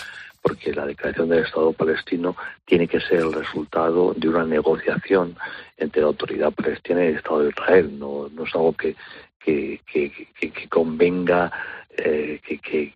porque 0.43 0.73
la 0.73 0.87
declaración 0.87 1.29
del 1.29 1.45
Estado 1.45 1.75
palestino 1.75 2.35
tiene 2.65 2.89
que 2.89 3.01
ser 3.01 3.19
el 3.19 3.33
resultado 3.33 4.15
de 4.17 4.29
una 4.29 4.47
negociación 4.47 5.37
entre 5.77 6.01
la 6.01 6.09
autoridad 6.09 6.53
palestina 6.53 7.05
y 7.05 7.09
el 7.09 7.17
Estado 7.17 7.43
de 7.43 7.51
Israel. 7.51 7.99
No, 7.99 8.31
no 8.33 8.45
es 8.45 8.55
algo 8.55 8.73
que, 8.73 8.97
que, 9.39 9.81
que, 9.87 10.11
que 10.51 10.69
convenga 10.69 11.53
eh, 11.97 12.41
que, 12.43 12.95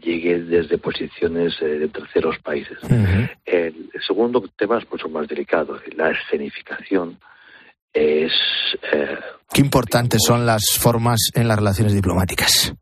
llegue 0.00 0.40
desde 0.40 0.78
posiciones 0.78 1.54
eh, 1.60 1.78
de 1.78 1.88
terceros 1.88 2.38
países. 2.38 2.78
el, 3.44 3.90
segundo 4.06 4.42
tema 4.56 4.78
es 4.78 4.90
mucho 4.90 5.08
más 5.08 5.26
delicado, 5.28 5.78
la 5.96 6.10
escenificación 6.10 7.18
es... 7.92 8.32
Eh, 8.92 9.18
¿Qué 9.52 9.60
importantes 9.60 10.22
son 10.24 10.46
las 10.46 10.62
formas 10.78 11.30
en 11.34 11.48
las 11.48 11.56
relaciones 11.56 11.94
diplomáticas? 11.94 12.74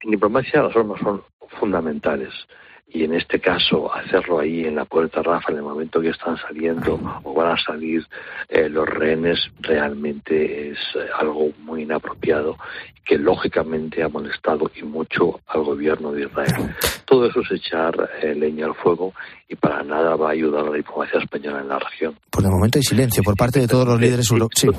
En 0.00 0.10
diplomacia 0.10 0.62
las 0.62 0.72
formas 0.72 1.00
son 1.00 1.22
fundamentales 1.60 2.32
y 2.94 3.04
en 3.04 3.14
este 3.14 3.40
caso 3.40 3.92
hacerlo 3.92 4.40
ahí 4.40 4.64
en 4.64 4.76
la 4.76 4.84
puerta 4.84 5.22
Rafa 5.22 5.50
en 5.50 5.58
el 5.58 5.62
momento 5.62 6.00
que 6.00 6.10
están 6.10 6.36
saliendo 6.36 7.00
o 7.22 7.32
van 7.32 7.52
a 7.52 7.62
salir 7.62 8.06
eh, 8.48 8.68
los 8.68 8.86
rehenes 8.86 9.38
realmente 9.60 10.70
es 10.70 10.78
eh, 10.94 11.08
algo 11.18 11.50
muy 11.60 11.82
inapropiado 11.82 12.58
que 13.04 13.16
lógicamente 13.16 14.02
ha 14.02 14.08
molestado 14.08 14.70
y 14.74 14.82
mucho 14.82 15.40
al 15.46 15.64
gobierno 15.64 16.12
de 16.12 16.22
Israel. 16.22 16.74
Todo 17.04 17.26
eso 17.26 17.40
es 17.40 17.50
echar 17.52 18.10
eh, 18.22 18.34
leña 18.34 18.66
al 18.66 18.74
fuego 18.74 19.14
y 19.48 19.56
para 19.56 19.82
nada 19.82 20.14
va 20.14 20.28
a 20.28 20.32
ayudar 20.32 20.66
a 20.66 20.70
la 20.70 20.76
diplomacia 20.76 21.18
española 21.18 21.60
en 21.60 21.68
la 21.68 21.78
región. 21.78 22.16
Por 22.30 22.44
el 22.44 22.50
momento 22.50 22.78
hay 22.78 22.82
silencio 22.82 23.22
por 23.22 23.36
parte 23.36 23.60
de 23.60 23.68
todos 23.68 23.86
los 23.86 24.00
líderes 24.00 24.30
europeos. 24.30 24.76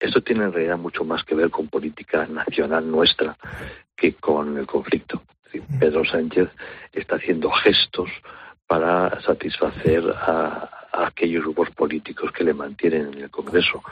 Esto 0.00 0.20
tiene 0.20 0.44
en 0.44 0.52
realidad 0.52 0.78
mucho 0.78 1.04
más 1.04 1.22
que 1.24 1.34
ver 1.34 1.50
con 1.50 1.68
política 1.68 2.26
nacional 2.26 2.90
nuestra 2.90 3.36
que 3.96 4.14
con 4.14 4.58
el 4.58 4.66
conflicto. 4.66 5.22
Pedro 5.60 6.04
Sánchez 6.04 6.48
está 6.92 7.16
haciendo 7.16 7.50
gestos 7.50 8.10
para 8.66 9.20
satisfacer 9.22 10.02
a, 10.10 10.81
aquellos 10.92 11.42
grupos 11.42 11.70
políticos 11.70 12.30
que 12.32 12.44
le 12.44 12.54
mantienen 12.54 13.12
en 13.12 13.22
el 13.22 13.30
Congreso. 13.30 13.82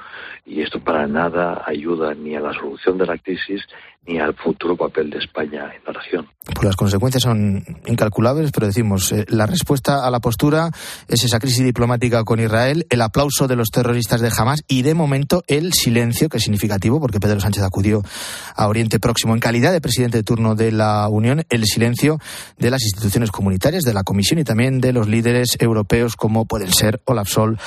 Y 0.45 0.61
esto 0.61 0.81
para 0.81 1.07
nada 1.07 1.63
ayuda 1.67 2.15
ni 2.15 2.37
a 2.37 2.41
la 2.41 2.53
solución 2.53 2.99
de 2.99 3.07
la 3.07 3.19
crisis 3.19 3.63
ni 4.07 4.19
al 4.19 4.35
futuro 4.35 4.77
papel 4.77 5.11
de 5.11 5.19
España 5.19 5.71
en 5.75 5.83
la 5.87 5.93
región. 5.93 6.27
Pues 6.45 6.65
las 6.65 6.77
consecuencias 6.77 7.23
son 7.23 7.63
incalculables, 7.87 8.51
pero 8.51 8.67
decimos, 8.67 9.13
eh, 9.13 9.27
la 9.29 9.47
respuesta 9.47 10.07
a 10.07 10.11
la 10.11 10.21
postura 10.21 10.71
es 11.07 11.23
esa 11.23 11.39
crisis 11.39 11.65
diplomática 11.65 12.25
con 12.25 12.41
Israel, 12.41 12.87
el 12.89 13.03
aplauso 13.03 13.47
de 13.47 13.57
los 13.57 13.71
terroristas 13.71 14.23
de 14.23 14.31
Hamas 14.37 14.63
y 14.67 14.83
de 14.83 14.95
momento 14.95 15.43
el 15.49 15.75
silencio, 15.75 16.29
que 16.29 16.39
es 16.39 16.43
significativo 16.43 16.99
porque 16.99 17.21
Pedro 17.21 17.41
Sánchez 17.41 17.63
acudió 17.63 18.03
a 18.57 18.69
Oriente 18.69 18.99
Próximo 18.99 19.35
en 19.35 19.41
calidad 19.41 19.73
de 19.73 19.83
presidente 19.83 20.19
de 20.19 20.25
turno 20.25 20.55
de 20.55 20.73
la 20.73 21.07
Unión, 21.09 21.45
el 21.51 21.67
silencio 21.67 22.19
de 22.59 22.71
las 22.71 22.83
instituciones 22.83 23.31
comunitarias, 23.31 23.83
de 23.83 23.95
la 23.95 24.03
Comisión 24.03 24.41
y 24.41 24.45
también 24.45 24.81
de 24.81 24.93
los 24.93 25.09
líderes 25.09 25.57
europeos 25.61 26.17
como 26.17 26.47
pueden 26.47 26.73
ser 26.73 26.90
Olaf 27.05 27.29
Sol 27.29 27.59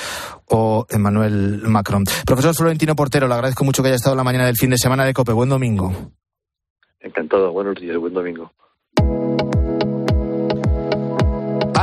o 0.48 0.86
Emmanuel 0.90 1.62
Macron. 1.64 2.04
Profesor 2.26 2.54
Florentino 2.54 2.94
Portero, 2.94 3.28
le 3.28 3.34
agradezco 3.34 3.64
mucho 3.64 3.82
que 3.82 3.88
haya 3.88 3.96
estado 3.96 4.16
la 4.16 4.24
mañana 4.24 4.46
del 4.46 4.56
fin 4.56 4.70
de 4.70 4.78
semana 4.78 5.04
de 5.04 5.14
COPE. 5.14 5.32
Buen 5.32 5.48
domingo. 5.48 5.92
Encantado, 7.00 7.52
buenos 7.52 7.80
días, 7.80 7.96
buen 7.96 8.14
domingo. 8.14 8.50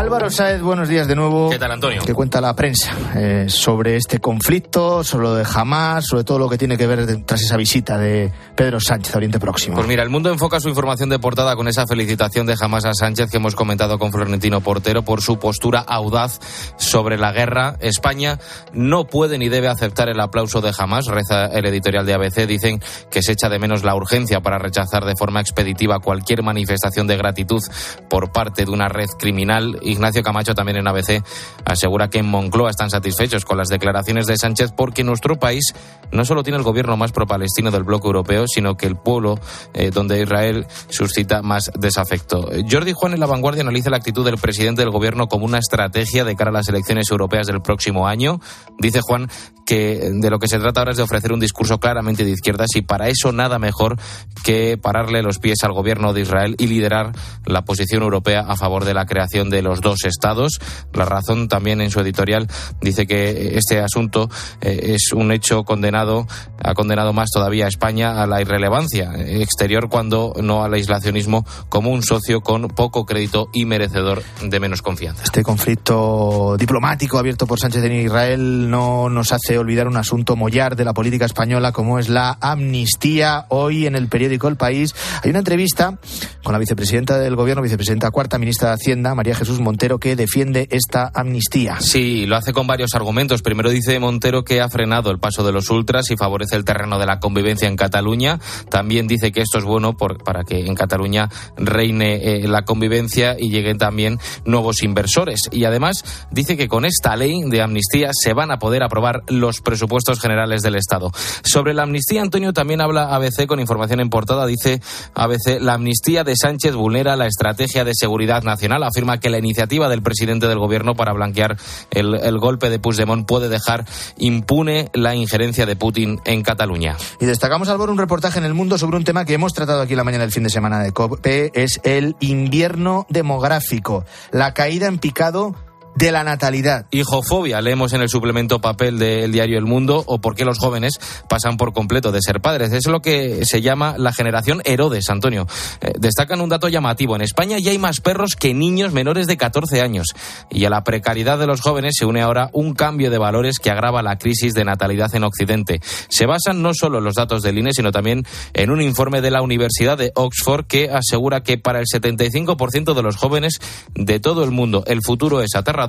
Álvaro 0.02 0.32
Sáez, 0.32 0.64
buenos 0.64 0.90
días 0.90 1.08
de 1.08 1.16
nuevo. 1.16 1.52
¿Qué 1.52 1.60
tal, 1.60 1.74
Antonio? 1.74 2.02
¿Qué 2.04 2.16
cuenta 2.16 2.42
la 2.42 2.56
prensa 2.56 2.92
eh, 3.16 3.46
sobre 3.48 3.98
este 3.98 4.18
conflicto, 4.18 5.04
sobre 5.04 5.26
lo 5.26 5.36
de 5.36 5.46
Hamas, 5.54 6.08
sobre 6.08 6.24
todo 6.24 6.40
lo 6.40 6.50
que 6.50 6.58
tiene 6.58 6.76
que 6.76 6.88
ver 6.88 7.24
tras 7.24 7.44
esa 7.44 7.56
visita 7.56 8.00
de 8.00 8.32
Pedro 8.56 8.80
Sánchez 8.80 9.14
a 9.14 9.18
Oriente 9.20 9.40
Próximo? 9.40 9.76
Pues 9.76 9.88
mira, 9.88 10.02
el 10.02 10.10
mundo 10.10 10.32
enfoca 10.32 10.60
su 10.60 10.70
información 10.70 11.10
de 11.10 11.20
portada 11.20 11.56
con 11.56 11.68
esa 11.68 11.86
felicitación 11.86 12.48
de 12.48 12.56
Hamas 12.60 12.86
a 12.86 12.96
Sánchez 12.96 13.30
que 13.30 13.38
hemos 13.38 13.54
comentado 13.54 14.00
con 14.00 14.12
Florentino 14.12 14.62
Portero 14.62 15.04
por 15.04 15.22
su 15.22 15.38
postura 15.38 15.82
audaz 15.82 16.40
sobre 16.78 17.20
la 17.20 17.32
guerra. 17.32 17.76
España 17.80 18.40
no 18.74 19.06
puede 19.06 19.38
ni 19.38 19.50
debe 19.50 19.68
aceptar 19.68 20.10
el 20.10 20.20
aplauso 20.20 20.62
de 20.62 20.74
Hamas, 20.76 21.06
reza 21.06 21.46
el 21.46 21.68
editorial 21.68 22.08
de 22.08 22.16
ABC. 22.16 22.48
Dicen 22.48 22.82
que 23.12 23.22
se 23.22 23.34
echa 23.34 23.50
de 23.50 23.60
menos 23.60 23.84
la 23.84 23.94
urgencia 23.94 24.42
para 24.42 24.58
rechazar 24.58 25.06
de 25.06 25.16
forma 25.16 25.42
expeditiva 25.42 26.00
cualquier 26.00 26.42
manifestación 26.42 27.06
de 27.06 27.18
gratitud 27.18 27.62
por 28.10 28.32
parte 28.32 28.66
de 28.66 28.72
una 28.72 28.90
red 28.90 29.10
criminal 29.20 29.78
Ignacio 29.92 30.24
Camacho 30.24 30.54
también 30.54 30.78
en 30.78 30.88
ABC 30.88 31.24
asegura 31.66 32.10
que 32.10 32.20
en 32.20 32.26
Moncloa 32.26 32.70
están 32.70 32.90
satisfechos 32.90 33.46
con 33.46 33.58
las 33.58 33.68
declaraciones 33.68 34.28
de 34.28 34.38
Sánchez 34.38 34.72
porque 34.76 35.04
nuestro 35.04 35.38
país 35.38 35.74
no 36.12 36.26
solo 36.26 36.44
tiene 36.44 36.58
el 36.58 36.64
gobierno 36.64 36.98
más 36.98 37.12
pro-palestino 37.12 37.72
del 37.72 37.84
bloque 37.84 38.08
europeo, 38.08 38.46
sino 38.48 38.76
que 38.76 38.86
el 38.86 38.96
pueblo 38.96 39.40
eh, 39.74 39.92
donde 39.92 40.22
Israel 40.22 40.68
suscita 40.90 41.42
más 41.42 41.72
desafecto. 41.78 42.50
Jordi 42.70 42.94
Juan 42.94 43.14
en 43.14 43.20
La 43.20 43.26
Vanguardia 43.26 43.62
analiza 43.62 43.90
la 43.90 43.98
actitud 43.98 44.26
del 44.26 44.38
presidente 44.38 44.82
del 44.82 44.92
gobierno 44.92 45.28
como 45.28 45.46
una 45.46 45.60
estrategia 45.60 46.24
de 46.24 46.36
cara 46.36 46.50
a 46.50 46.54
las 46.54 46.68
elecciones 46.68 47.10
europeas 47.12 47.48
del 47.48 47.62
próximo 47.62 48.08
año. 48.08 48.40
Dice 48.80 49.00
Juan 49.02 49.30
que 49.66 50.10
de 50.14 50.30
lo 50.30 50.40
que 50.40 50.48
se 50.48 50.60
trata 50.60 50.82
ahora 50.82 50.92
es 50.92 50.98
de 50.98 51.04
ofrecer 51.04 51.32
un 51.32 51.40
discurso 51.40 51.80
claramente 51.80 52.26
de 52.26 52.32
izquierdas 52.32 52.76
y 52.76 52.82
para 52.82 53.08
eso 53.08 53.32
nada 53.32 53.60
mejor 53.60 53.98
que 54.44 54.78
pararle 54.78 55.22
los 55.22 55.40
pies 55.40 55.64
al 55.64 55.72
gobierno 55.72 56.14
de 56.14 56.22
Israel 56.22 56.56
y 56.58 56.68
liderar 56.68 57.12
la 57.46 57.64
posición 57.64 58.04
europea 58.04 58.42
a 58.42 58.56
favor 58.56 58.86
de 58.86 58.94
la 58.94 59.06
creación 59.06 59.50
de 59.50 59.62
los 59.62 59.81
dos 59.82 60.06
estados. 60.06 60.60
La 60.94 61.06
razón 61.06 61.48
también 61.48 61.82
en 61.82 61.92
su 61.92 62.00
editorial 62.00 62.48
dice 62.82 63.06
que 63.06 63.58
este 63.58 63.80
asunto 63.80 64.30
eh, 64.62 64.96
es 64.96 65.12
un 65.14 65.32
hecho 65.32 65.64
condenado, 65.64 66.28
ha 66.64 66.74
condenado 66.74 67.14
más 67.14 67.30
todavía 67.32 67.66
a 67.66 67.68
España 67.68 68.22
a 68.22 68.28
la 68.28 68.42
irrelevancia 68.42 69.14
exterior 69.18 69.90
cuando 69.90 70.34
no 70.42 70.64
al 70.64 70.74
aislacionismo 70.74 71.46
como 71.70 71.92
un 71.92 72.04
socio 72.04 72.42
con 72.42 72.68
poco 72.68 73.06
crédito 73.06 73.50
y 73.54 73.66
merecedor 73.66 74.24
de 74.42 74.60
menos 74.60 74.82
confianza. 74.82 75.24
Este 75.24 75.44
conflicto 75.44 76.56
diplomático 76.58 77.18
abierto 77.18 77.48
por 77.48 77.60
Sánchez 77.60 77.84
en 77.84 77.94
Israel 77.94 78.70
no 78.70 79.10
nos 79.10 79.32
hace 79.32 79.58
olvidar 79.58 79.88
un 79.88 79.98
asunto 79.98 80.36
mollar 80.36 80.76
de 80.76 80.86
la 80.86 80.94
política 80.94 81.26
española 81.26 81.72
como 81.72 82.00
es 82.00 82.10
la 82.10 82.38
amnistía. 82.42 83.46
Hoy 83.50 83.88
en 83.88 83.96
el 83.96 84.08
periódico 84.08 84.48
El 84.48 84.58
País 84.58 84.96
hay 85.24 85.30
una 85.30 85.40
entrevista 85.40 85.98
con 86.44 86.54
la 86.54 86.60
vicepresidenta 86.60 87.18
del 87.18 87.36
Gobierno, 87.36 87.62
vicepresidenta 87.62 88.12
cuarta, 88.12 88.38
ministra 88.38 88.70
de 88.70 88.76
Hacienda, 88.76 89.16
María 89.16 89.36
Jesús 89.36 89.60
Montero, 89.60 89.71
que 90.00 90.16
defiende 90.16 90.68
esta 90.70 91.12
amnistía. 91.14 91.78
Sí, 91.80 92.26
lo 92.26 92.36
hace 92.36 92.54
con 92.54 92.68
varios 92.68 92.94
argumentos. 92.94 93.42
Primero 93.42 93.70
dice 93.70 94.00
Montero 94.00 94.44
que 94.44 94.62
ha 94.62 94.70
frenado 94.70 95.12
el 95.12 95.20
paso 95.20 95.44
de 95.44 95.52
los 95.52 95.70
ultras 95.70 96.12
y 96.12 96.18
favorece 96.18 96.56
el 96.56 96.66
terreno 96.66 97.00
de 97.00 97.06
la 97.06 97.20
convivencia 97.20 97.68
en 97.68 97.76
Cataluña. 97.76 98.40
También 98.70 99.08
dice 99.08 99.32
que 99.32 99.42
esto 99.42 99.58
es 99.58 99.64
bueno 99.64 99.96
para 99.96 100.44
que 100.44 100.66
en 100.66 100.76
Cataluña 100.76 101.30
reine 101.58 102.16
eh, 102.16 102.48
la 102.48 102.64
convivencia 102.64 103.36
y 103.40 103.50
lleguen 103.50 103.78
también 103.78 104.20
nuevos 104.46 104.84
inversores. 104.84 105.50
Y 105.52 105.66
además 105.66 106.04
dice 106.32 106.58
que 106.58 106.68
con 106.68 106.86
esta 106.86 107.16
ley 107.16 107.42
de 107.46 107.62
amnistía 107.62 108.12
se 108.14 108.34
van 108.34 108.52
a 108.52 108.60
poder 108.60 108.84
aprobar 108.84 109.24
los 109.28 109.62
presupuestos 109.62 110.20
generales 110.20 110.62
del 110.62 110.76
Estado. 110.76 111.12
Sobre 111.44 111.74
la 111.74 111.84
amnistía, 111.84 112.22
Antonio 112.22 112.54
también 112.54 112.82
habla 112.82 113.16
ABC 113.16 113.48
con 113.48 113.60
información 113.60 114.00
en 114.00 114.10
portada. 114.10 114.46
Dice 114.46 114.82
ABC, 115.16 115.60
la 115.60 115.74
amnistía 115.74 116.24
de 116.24 116.36
Sánchez 116.36 116.76
vulnera 116.76 117.16
la 117.16 117.28
estrategia 117.28 117.84
de 117.84 117.94
seguridad 117.96 118.44
nacional. 118.44 118.84
Afirma 118.84 119.20
que 119.20 119.30
la 119.30 119.38
iniciativa 119.38 119.61
del 119.68 120.02
presidente 120.02 120.48
del 120.48 120.60
gobierno 120.60 120.96
para 120.96 121.14
blanquear 121.14 121.58
el, 121.92 122.16
el 122.16 122.38
golpe 122.40 122.70
de 122.70 122.80
Puigdemont 122.80 123.26
puede 123.26 123.50
dejar 123.50 123.86
impune 124.18 124.90
la 124.94 125.16
injerencia 125.16 125.66
de 125.66 125.76
Putin 125.76 126.20
en 126.26 126.44
Cataluña. 126.44 126.98
Y 127.20 127.26
destacamos, 127.26 127.70
Álvaro, 127.70 127.92
un 127.92 127.98
reportaje 127.98 128.40
en 128.40 128.46
El 128.46 128.54
Mundo 128.54 128.78
sobre 128.78 128.98
un 128.98 129.04
tema 129.04 129.26
que 129.26 129.34
hemos 129.34 129.54
tratado 129.54 129.82
aquí 129.82 129.96
la 129.96 130.04
mañana 130.04 130.24
del 130.24 130.32
fin 130.32 130.44
de 130.44 130.50
semana 130.50 130.80
de 130.80 130.92
COPE, 130.92 131.52
es 131.54 131.80
el 131.84 132.16
invierno 132.20 133.06
demográfico, 133.10 134.06
la 134.32 134.54
caída 134.54 134.88
en 134.88 135.00
picado 135.00 135.56
de 135.96 136.12
la 136.12 136.24
natalidad. 136.24 136.86
Hijofobia, 136.92 137.62
leemos 137.62 137.94
en 137.94 138.02
el 138.02 138.10
suplemento 138.10 138.60
papel 138.60 138.98
del 138.98 139.32
diario 139.32 139.58
El 139.58 139.66
Mundo, 139.66 140.04
o 140.08 140.22
por 140.22 140.36
qué 140.36 140.46
los 140.46 140.58
jóvenes 140.58 141.00
pasan 141.28 141.58
por 141.58 141.74
completo 141.74 142.12
de 142.12 142.22
ser 142.22 142.42
padres. 142.42 142.72
Es 142.72 142.88
lo 142.88 143.02
que 143.02 143.46
se 143.46 143.62
llama 143.62 143.96
la 143.98 144.14
generación 144.14 144.62
Herodes, 144.66 145.10
Antonio. 145.10 145.48
Eh, 145.82 145.94
destacan 146.00 146.42
un 146.42 146.50
dato 146.50 146.70
llamativo. 146.70 147.16
En 147.16 147.22
España 147.22 147.58
ya 147.60 147.72
hay 147.72 147.78
más 147.78 148.00
perros 148.00 148.36
que 148.36 148.54
niños 148.54 148.94
menores 148.94 149.28
de 149.28 149.38
14 149.38 149.82
años. 149.82 150.08
Y 150.50 150.66
a 150.66 150.70
la 150.70 150.84
precariedad 150.84 151.38
de 151.38 151.48
los 151.48 151.62
jóvenes 151.62 151.96
se 151.98 152.06
une 152.06 152.22
ahora 152.22 152.50
un 152.54 152.74
cambio 152.74 153.12
de 153.12 153.18
valores 153.18 153.60
que 153.60 153.70
agrava 153.70 154.02
la 154.02 154.18
crisis 154.18 154.54
de 154.54 154.66
natalidad 154.66 155.14
en 155.16 155.24
Occidente. 155.24 155.82
Se 156.08 156.26
basan 156.26 156.62
no 156.62 156.74
solo 156.74 157.00
en 157.00 157.04
los 157.04 157.16
datos 157.16 157.44
del 157.44 157.58
INE, 157.58 157.74
sino 157.74 157.92
también 157.92 158.26
en 158.54 158.72
un 158.72 158.82
informe 158.82 159.22
de 159.22 159.32
la 159.32 159.42
Universidad 159.42 159.98
de 159.98 160.12
Oxford 160.16 160.66
que 160.66 160.90
asegura 160.90 161.44
que 161.44 161.58
para 161.58 161.80
el 161.80 161.86
75% 161.86 162.94
de 162.94 163.04
los 163.04 163.18
jóvenes 163.18 163.60
de 163.94 164.20
todo 164.20 164.44
el 164.44 164.52
mundo 164.52 164.84
el 164.88 165.02
futuro 165.04 165.42
es 165.42 165.56
aterrador 165.56 165.81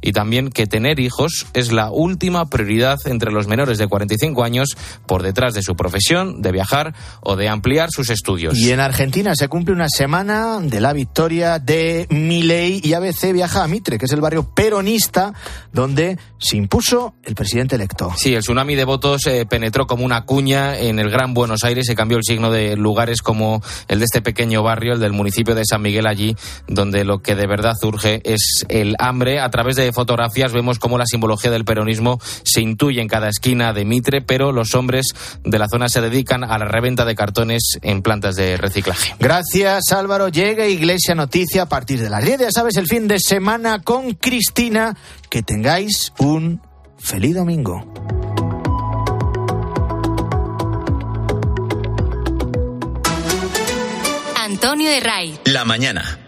y 0.00 0.12
también 0.12 0.50
que 0.50 0.66
tener 0.66 1.00
hijos 1.00 1.46
es 1.54 1.72
la 1.72 1.90
última 1.90 2.46
prioridad 2.46 2.98
entre 3.06 3.32
los 3.32 3.46
menores 3.46 3.78
de 3.78 3.86
45 3.86 4.44
años 4.44 4.76
por 5.06 5.22
detrás 5.22 5.54
de 5.54 5.62
su 5.62 5.76
profesión, 5.76 6.42
de 6.42 6.52
viajar 6.52 6.94
o 7.20 7.36
de 7.36 7.48
ampliar 7.48 7.90
sus 7.90 8.10
estudios. 8.10 8.56
Y 8.58 8.70
en 8.72 8.80
Argentina 8.80 9.34
se 9.34 9.48
cumple 9.48 9.74
una 9.74 9.88
semana 9.88 10.58
de 10.60 10.80
la 10.80 10.92
victoria 10.92 11.58
de 11.58 12.06
Milei 12.10 12.80
y 12.82 12.92
ABC 12.92 13.32
viaja 13.32 13.64
a 13.64 13.68
Mitre, 13.68 13.98
que 13.98 14.06
es 14.06 14.12
el 14.12 14.20
barrio 14.20 14.50
peronista 14.54 15.32
donde 15.72 16.18
se 16.38 16.56
impuso 16.56 17.14
el 17.22 17.34
presidente 17.34 17.76
electo. 17.76 18.12
Sí, 18.16 18.34
el 18.34 18.42
tsunami 18.42 18.74
de 18.74 18.84
votos 18.84 19.26
eh, 19.26 19.46
penetró 19.46 19.86
como 19.86 20.04
una 20.04 20.24
cuña 20.24 20.78
en 20.78 20.98
el 20.98 21.10
Gran 21.10 21.34
Buenos 21.34 21.64
Aires, 21.64 21.86
se 21.86 21.94
cambió 21.94 22.18
el 22.18 22.24
signo 22.24 22.50
de 22.50 22.76
lugares 22.76 23.22
como 23.22 23.62
el 23.88 23.98
de 23.98 24.04
este 24.04 24.22
pequeño 24.22 24.62
barrio, 24.62 24.94
el 24.94 25.00
del 25.00 25.12
municipio 25.12 25.54
de 25.54 25.64
San 25.64 25.82
Miguel 25.82 26.06
allí, 26.06 26.36
donde 26.66 27.04
lo 27.04 27.20
que 27.20 27.34
de 27.34 27.46
verdad 27.46 27.74
surge 27.80 28.20
es 28.24 28.64
el 28.68 28.94
hambre 28.98 29.37
a 29.40 29.50
través 29.50 29.76
de 29.76 29.92
fotografías 29.92 30.52
vemos 30.52 30.78
cómo 30.78 30.98
la 30.98 31.06
simbología 31.06 31.50
del 31.50 31.64
peronismo 31.64 32.20
se 32.44 32.60
intuye 32.60 33.00
en 33.00 33.08
cada 33.08 33.28
esquina 33.28 33.72
de 33.72 33.84
Mitre, 33.84 34.20
pero 34.22 34.52
los 34.52 34.74
hombres 34.74 35.14
de 35.44 35.58
la 35.58 35.68
zona 35.68 35.88
se 35.88 36.00
dedican 36.00 36.44
a 36.44 36.58
la 36.58 36.66
reventa 36.66 37.04
de 37.04 37.14
cartones 37.14 37.78
en 37.82 38.02
plantas 38.02 38.36
de 38.36 38.56
reciclaje. 38.56 39.14
Gracias 39.18 39.92
Álvaro. 39.92 40.28
Llega 40.28 40.66
Iglesia 40.66 41.14
Noticia 41.14 41.62
a 41.62 41.68
partir 41.68 42.00
de 42.00 42.10
las 42.10 42.24
10, 42.24 42.40
ya 42.40 42.50
sabes, 42.50 42.76
el 42.76 42.86
fin 42.86 43.08
de 43.08 43.18
semana 43.18 43.80
con 43.82 44.12
Cristina. 44.14 44.96
Que 45.30 45.42
tengáis 45.42 46.12
un 46.18 46.62
feliz 46.98 47.34
domingo. 47.34 47.84
Antonio 54.36 54.90
de 54.90 55.00
Ray. 55.00 55.38
La 55.44 55.64
mañana. 55.64 56.27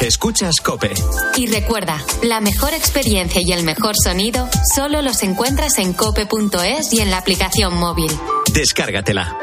Escuchas 0.00 0.56
Cope. 0.62 0.92
Y 1.36 1.46
recuerda, 1.46 2.02
la 2.22 2.40
mejor 2.40 2.74
experiencia 2.74 3.40
y 3.44 3.52
el 3.52 3.64
mejor 3.64 3.94
sonido 3.96 4.48
solo 4.74 5.00
los 5.00 5.22
encuentras 5.22 5.78
en 5.78 5.94
cope.es 5.94 6.92
y 6.92 7.00
en 7.00 7.10
la 7.10 7.18
aplicación 7.18 7.74
móvil. 7.74 8.10
Descárgatela. 8.52 9.36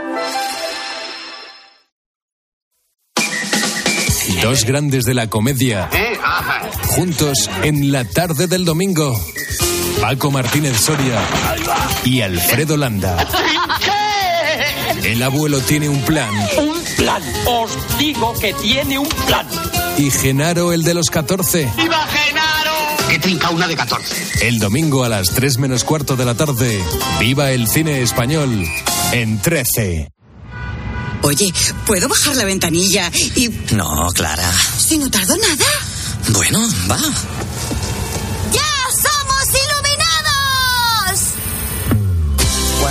Dos 4.44 4.66
grandes 4.66 5.06
de 5.06 5.14
la 5.14 5.28
comedia. 5.28 5.90
Juntos 6.90 7.50
en 7.64 7.92
la 7.92 8.06
tarde 8.06 8.48
del 8.48 8.66
domingo. 8.66 9.20
Paco 10.02 10.32
Martínez 10.32 10.78
Soria 10.80 11.20
y 12.04 12.22
Alfredo 12.22 12.78
Landa. 12.78 13.26
El 15.04 15.22
abuelo 15.24 15.60
tiene 15.62 15.90
un 15.90 16.02
plan. 16.02 16.30
Un 16.58 16.84
plan. 16.96 17.24
Os 17.46 17.72
digo 17.98 18.34
que 18.40 18.54
tiene 18.54 19.00
un 19.00 19.10
plan. 19.28 19.48
Y 19.98 20.10
Genaro, 20.12 20.74
el 20.74 20.84
de 20.84 20.94
los 20.94 21.10
14. 21.10 21.72
¡Viva 21.78 22.08
Genaro! 22.08 22.74
Que 23.10 23.20
trinca 23.20 23.50
una 23.52 23.68
de 23.68 23.76
14. 23.76 24.48
El 24.48 24.60
domingo 24.60 25.04
a 25.04 25.10
las 25.10 25.30
3 25.30 25.60
menos 25.60 25.84
cuarto 25.84 26.16
de 26.16 26.26
la 26.26 26.36
tarde. 26.36 26.84
Viva 27.20 27.52
el 27.52 27.68
cine 27.68 28.02
español 28.02 28.66
en 29.12 29.40
13. 29.40 30.10
Oye, 31.22 31.54
¿puedo 31.86 32.10
bajar 32.10 32.36
la 32.36 32.44
ventanilla 32.44 33.12
y... 33.36 33.50
No, 33.74 34.08
Clara. 34.14 34.52
Si 34.78 34.98
no 34.98 35.10
tardo 35.10 35.38
nada. 35.38 35.66
Bueno, 36.30 36.60
va. 36.90 37.00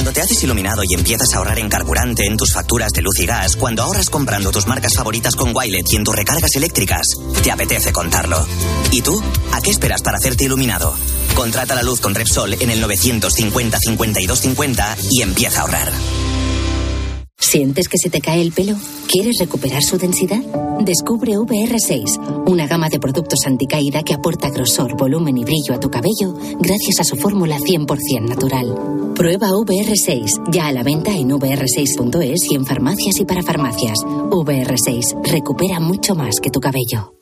Cuando 0.02 0.14
te 0.14 0.20
haces 0.22 0.42
iluminado 0.42 0.82
y 0.82 0.94
empiezas 0.94 1.32
a 1.32 1.36
ahorrar 1.36 1.60
en 1.60 1.68
carburante 1.68 2.26
en 2.26 2.36
tus 2.36 2.52
facturas 2.52 2.90
de 2.90 3.02
luz 3.02 3.20
y 3.20 3.24
gas, 3.24 3.54
cuando 3.54 3.84
ahorras 3.84 4.10
comprando 4.10 4.50
tus 4.50 4.66
marcas 4.66 4.96
favoritas 4.96 5.36
con 5.36 5.54
Wilet 5.54 5.86
y 5.92 5.94
en 5.94 6.02
tus 6.02 6.16
recargas 6.16 6.56
eléctricas, 6.56 7.06
te 7.40 7.52
apetece 7.52 7.92
contarlo. 7.92 8.44
¿Y 8.90 9.02
tú? 9.02 9.22
¿A 9.52 9.60
qué 9.60 9.70
esperas 9.70 10.02
para 10.02 10.16
hacerte 10.16 10.46
iluminado? 10.46 10.96
Contrata 11.36 11.76
la 11.76 11.84
luz 11.84 12.00
con 12.00 12.16
Repsol 12.16 12.54
en 12.54 12.70
el 12.70 12.80
950 12.80 13.78
52 13.78 14.40
50 14.40 14.96
y 15.08 15.22
empieza 15.22 15.60
a 15.60 15.62
ahorrar. 15.62 15.92
¿Sientes 17.42 17.88
que 17.88 17.98
se 17.98 18.08
te 18.08 18.20
cae 18.20 18.40
el 18.40 18.52
pelo? 18.52 18.76
¿Quieres 19.10 19.38
recuperar 19.40 19.82
su 19.82 19.98
densidad? 19.98 20.38
Descubre 20.80 21.32
VR6, 21.32 22.46
una 22.46 22.68
gama 22.68 22.88
de 22.88 23.00
productos 23.00 23.40
anticaída 23.46 24.04
que 24.04 24.14
aporta 24.14 24.48
grosor, 24.48 24.96
volumen 24.96 25.36
y 25.36 25.44
brillo 25.44 25.74
a 25.74 25.80
tu 25.80 25.90
cabello 25.90 26.34
gracias 26.60 27.00
a 27.00 27.04
su 27.04 27.16
fórmula 27.16 27.58
100% 27.58 28.28
natural. 28.28 29.12
Prueba 29.16 29.50
VR6, 29.50 30.52
ya 30.52 30.68
a 30.68 30.72
la 30.72 30.84
venta 30.84 31.10
en 31.16 31.30
vr6.es 31.30 32.48
y 32.48 32.54
en 32.54 32.64
farmacias 32.64 33.18
y 33.18 33.24
para 33.24 33.42
farmacias. 33.42 33.98
VR6, 33.98 35.22
recupera 35.24 35.80
mucho 35.80 36.14
más 36.14 36.36
que 36.40 36.50
tu 36.50 36.60
cabello. 36.60 37.21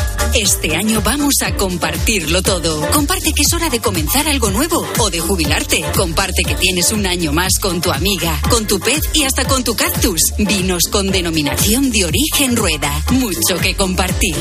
Este 0.33 0.75
año 0.77 1.01
vamos 1.03 1.35
a 1.45 1.55
compartirlo 1.55 2.41
todo. 2.41 2.89
Comparte 2.91 3.33
que 3.33 3.41
es 3.41 3.53
hora 3.53 3.69
de 3.69 3.81
comenzar 3.81 4.27
algo 4.27 4.49
nuevo 4.49 4.87
o 4.99 5.09
de 5.09 5.19
jubilarte. 5.19 5.83
Comparte 5.95 6.43
que 6.43 6.55
tienes 6.55 6.91
un 6.93 7.05
año 7.05 7.33
más 7.33 7.59
con 7.59 7.81
tu 7.81 7.91
amiga, 7.91 8.39
con 8.49 8.65
tu 8.65 8.79
pez 8.79 9.01
y 9.13 9.23
hasta 9.23 9.45
con 9.45 9.63
tu 9.63 9.75
cactus. 9.75 10.33
Vinos 10.37 10.83
con 10.89 11.11
denominación 11.11 11.91
de 11.91 12.05
origen 12.05 12.55
rueda. 12.55 13.03
Mucho 13.11 13.57
que 13.61 13.75
compartir. 13.75 14.35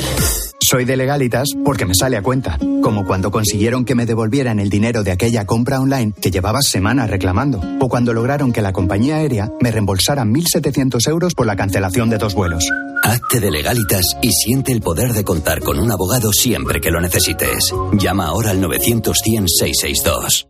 Soy 0.62 0.84
de 0.84 0.96
legalitas 0.96 1.48
porque 1.64 1.86
me 1.86 1.94
sale 1.94 2.16
a 2.16 2.22
cuenta. 2.22 2.58
Como 2.82 3.04
cuando 3.06 3.30
consiguieron 3.30 3.84
que 3.84 3.94
me 3.94 4.06
devolvieran 4.06 4.60
el 4.60 4.70
dinero 4.70 5.02
de 5.02 5.10
aquella 5.10 5.46
compra 5.46 5.80
online 5.80 6.12
que 6.20 6.30
llevaba 6.30 6.60
semanas 6.62 7.10
reclamando. 7.10 7.60
O 7.80 7.88
cuando 7.88 8.12
lograron 8.12 8.52
que 8.52 8.62
la 8.62 8.72
compañía 8.72 9.16
aérea 9.16 9.50
me 9.60 9.70
reembolsara 9.70 10.24
1.700 10.24 11.08
euros 11.08 11.34
por 11.34 11.46
la 11.46 11.56
cancelación 11.56 12.10
de 12.10 12.18
dos 12.18 12.34
vuelos. 12.34 12.68
Hazte 13.02 13.40
de 13.40 13.50
legalitas 13.50 14.16
y 14.20 14.30
siente 14.30 14.72
el 14.72 14.82
poder 14.82 15.12
de 15.12 15.24
contar 15.24 15.60
con 15.60 15.78
un 15.78 15.90
abogado 15.90 16.32
siempre 16.32 16.80
que 16.80 16.90
lo 16.90 17.00
necesites. 17.00 17.72
Llama 17.94 18.26
ahora 18.26 18.50
al 18.50 18.60
900 18.60 19.18
100 19.18 19.48
662. 19.48 20.46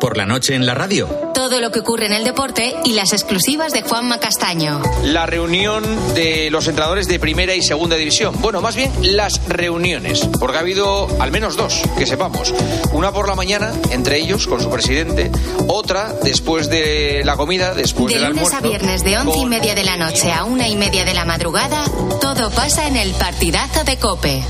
Por 0.00 0.16
la 0.16 0.24
noche 0.24 0.54
en 0.54 0.64
la 0.64 0.74
radio. 0.74 1.06
todo 1.34 1.60
lo 1.60 1.70
que 1.70 1.80
ocurre 1.80 2.06
en 2.06 2.12
el 2.12 2.24
deporte 2.24 2.74
y 2.84 2.92
las 2.92 3.12
exclusivas 3.12 3.72
de 3.72 3.82
Juanma 3.82 4.18
Castaño. 4.18 4.82
La 5.04 5.26
reunión 5.26 5.84
de 6.14 6.50
los 6.50 6.68
entrenadores 6.68 7.08
de 7.08 7.18
primera 7.18 7.54
y 7.54 7.62
segunda 7.62 7.96
división. 7.96 8.34
Bueno, 8.40 8.60
más 8.60 8.76
bien 8.76 8.92
las 9.02 9.40
reuniones, 9.48 10.28
porque 10.38 10.56
ha 10.58 10.60
habido 10.60 11.08
al 11.20 11.30
menos 11.32 11.56
dos, 11.56 11.82
que 11.98 12.06
sepamos. 12.06 12.54
Una 12.92 13.10
por 13.12 13.28
la 13.28 13.34
mañana, 13.34 13.72
entre 13.90 14.18
ellos, 14.18 14.46
con 14.46 14.60
su 14.60 14.70
presidente, 14.70 15.30
otra 15.66 16.14
después 16.22 16.68
de 16.68 17.22
la 17.24 17.36
comida, 17.36 17.74
después 17.74 18.12
de 18.12 18.20
del 18.20 18.30
lunes 18.30 18.52
almuerzo. 18.52 18.66
a 18.66 18.68
viernes 18.68 19.04
de 19.04 19.18
once 19.18 19.38
y 19.38 19.46
media 19.46 19.74
de 19.74 19.84
la 19.84 19.96
noche 19.96 20.30
a 20.32 20.44
una 20.44 20.68
y 20.68 20.76
media 20.76 21.04
de 21.04 21.14
la 21.14 21.24
madrugada, 21.24 21.84
todo 22.20 22.50
pasa 22.50 22.86
en 22.86 22.96
el 22.96 23.12
partidazo 23.12 23.84
de 23.84 23.96
Cope. 23.98 24.42